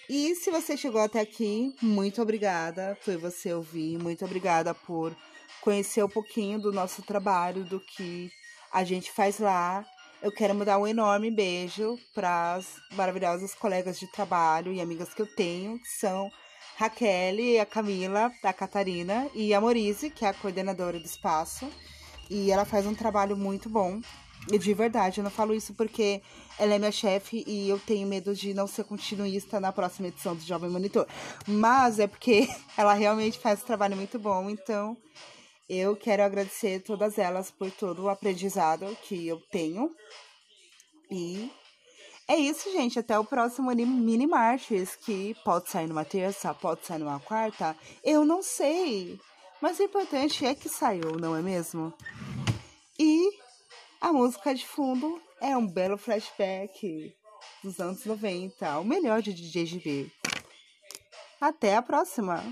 E 0.07 0.35
se 0.35 0.51
você 0.51 0.77
chegou 0.77 1.01
até 1.01 1.19
aqui, 1.19 1.75
muito 1.81 2.21
obrigada 2.21 2.95
por 3.03 3.17
você 3.17 3.51
ouvir, 3.51 3.97
muito 3.97 4.23
obrigada 4.23 4.73
por 4.73 5.15
conhecer 5.61 6.03
um 6.03 6.09
pouquinho 6.09 6.59
do 6.59 6.71
nosso 6.71 7.01
trabalho, 7.01 7.63
do 7.63 7.79
que 7.79 8.31
a 8.71 8.83
gente 8.83 9.11
faz 9.11 9.39
lá. 9.39 9.83
Eu 10.21 10.31
quero 10.31 10.53
mandar 10.53 10.77
um 10.77 10.85
enorme 10.85 11.31
beijo 11.31 11.97
para 12.13 12.53
as 12.53 12.67
maravilhosas 12.93 13.55
colegas 13.55 13.99
de 13.99 14.05
trabalho 14.11 14.71
e 14.71 14.79
amigas 14.79 15.11
que 15.11 15.23
eu 15.23 15.35
tenho, 15.35 15.79
que 15.79 15.89
são 15.89 16.31
Raquel, 16.77 17.59
a 17.59 17.65
Camila, 17.65 18.31
a 18.43 18.53
Catarina 18.53 19.27
e 19.33 19.55
a 19.55 19.61
Morise, 19.61 20.11
que 20.11 20.23
é 20.23 20.29
a 20.29 20.33
coordenadora 20.33 20.99
do 20.99 21.05
espaço. 21.05 21.67
E 22.29 22.51
ela 22.51 22.65
faz 22.65 22.85
um 22.85 22.93
trabalho 22.93 23.35
muito 23.35 23.69
bom. 23.69 24.01
De 24.47 24.73
verdade, 24.73 25.19
eu 25.19 25.23
não 25.23 25.31
falo 25.31 25.55
isso 25.55 25.73
porque 25.73 26.21
ela 26.59 26.75
é 26.75 26.79
minha 26.79 26.91
chefe 26.91 27.43
e 27.47 27.67
eu 27.67 27.79
tenho 27.79 28.07
medo 28.07 28.33
de 28.35 28.53
não 28.53 28.67
ser 28.67 28.83
continuista 28.83 29.59
na 29.59 29.71
próxima 29.71 30.07
edição 30.07 30.35
do 30.35 30.41
Jovem 30.41 30.69
Monitor. 30.69 31.07
Mas 31.47 31.99
é 31.99 32.07
porque 32.07 32.47
ela 32.77 32.93
realmente 32.93 33.39
faz 33.39 33.61
um 33.61 33.65
trabalho 33.65 33.95
muito 33.95 34.19
bom, 34.19 34.49
então 34.49 34.95
eu 35.67 35.95
quero 35.95 36.23
agradecer 36.23 36.81
todas 36.81 37.17
elas 37.17 37.49
por 37.49 37.71
todo 37.71 38.03
o 38.03 38.09
aprendizado 38.09 38.85
que 39.03 39.27
eu 39.27 39.41
tenho. 39.51 39.91
E 41.09 41.51
é 42.27 42.35
isso, 42.35 42.71
gente. 42.71 42.99
Até 42.99 43.17
o 43.17 43.25
próximo 43.25 43.71
Mini 43.71 44.27
Marches, 44.27 44.95
que 44.95 45.35
pode 45.43 45.69
sair 45.69 45.87
numa 45.87 46.05
terça, 46.05 46.53
pode 46.53 46.85
sair 46.85 46.99
numa 46.99 47.19
quarta. 47.19 47.75
Eu 48.03 48.23
não 48.23 48.43
sei. 48.43 49.19
Mas 49.59 49.79
o 49.79 49.83
importante 49.83 50.45
é 50.45 50.53
que 50.53 50.69
saiu, 50.69 51.17
não 51.19 51.35
é 51.35 51.41
mesmo? 51.41 51.93
E 52.99 53.44
a 54.05 54.13
música 54.13 54.53
de 54.53 54.63
fundo 54.63 55.19
é 55.41 55.57
um 55.57 55.65
belo 55.65 55.97
flashback 55.97 57.11
dos 57.63 57.79
anos 57.79 58.05
90, 58.05 58.77
o 58.77 58.83
melhor 58.83 59.19
de 59.19 59.33
DJ 59.33 59.65
GB. 59.65 60.11
Até 61.41 61.75
a 61.75 61.81
próxima! 61.81 62.43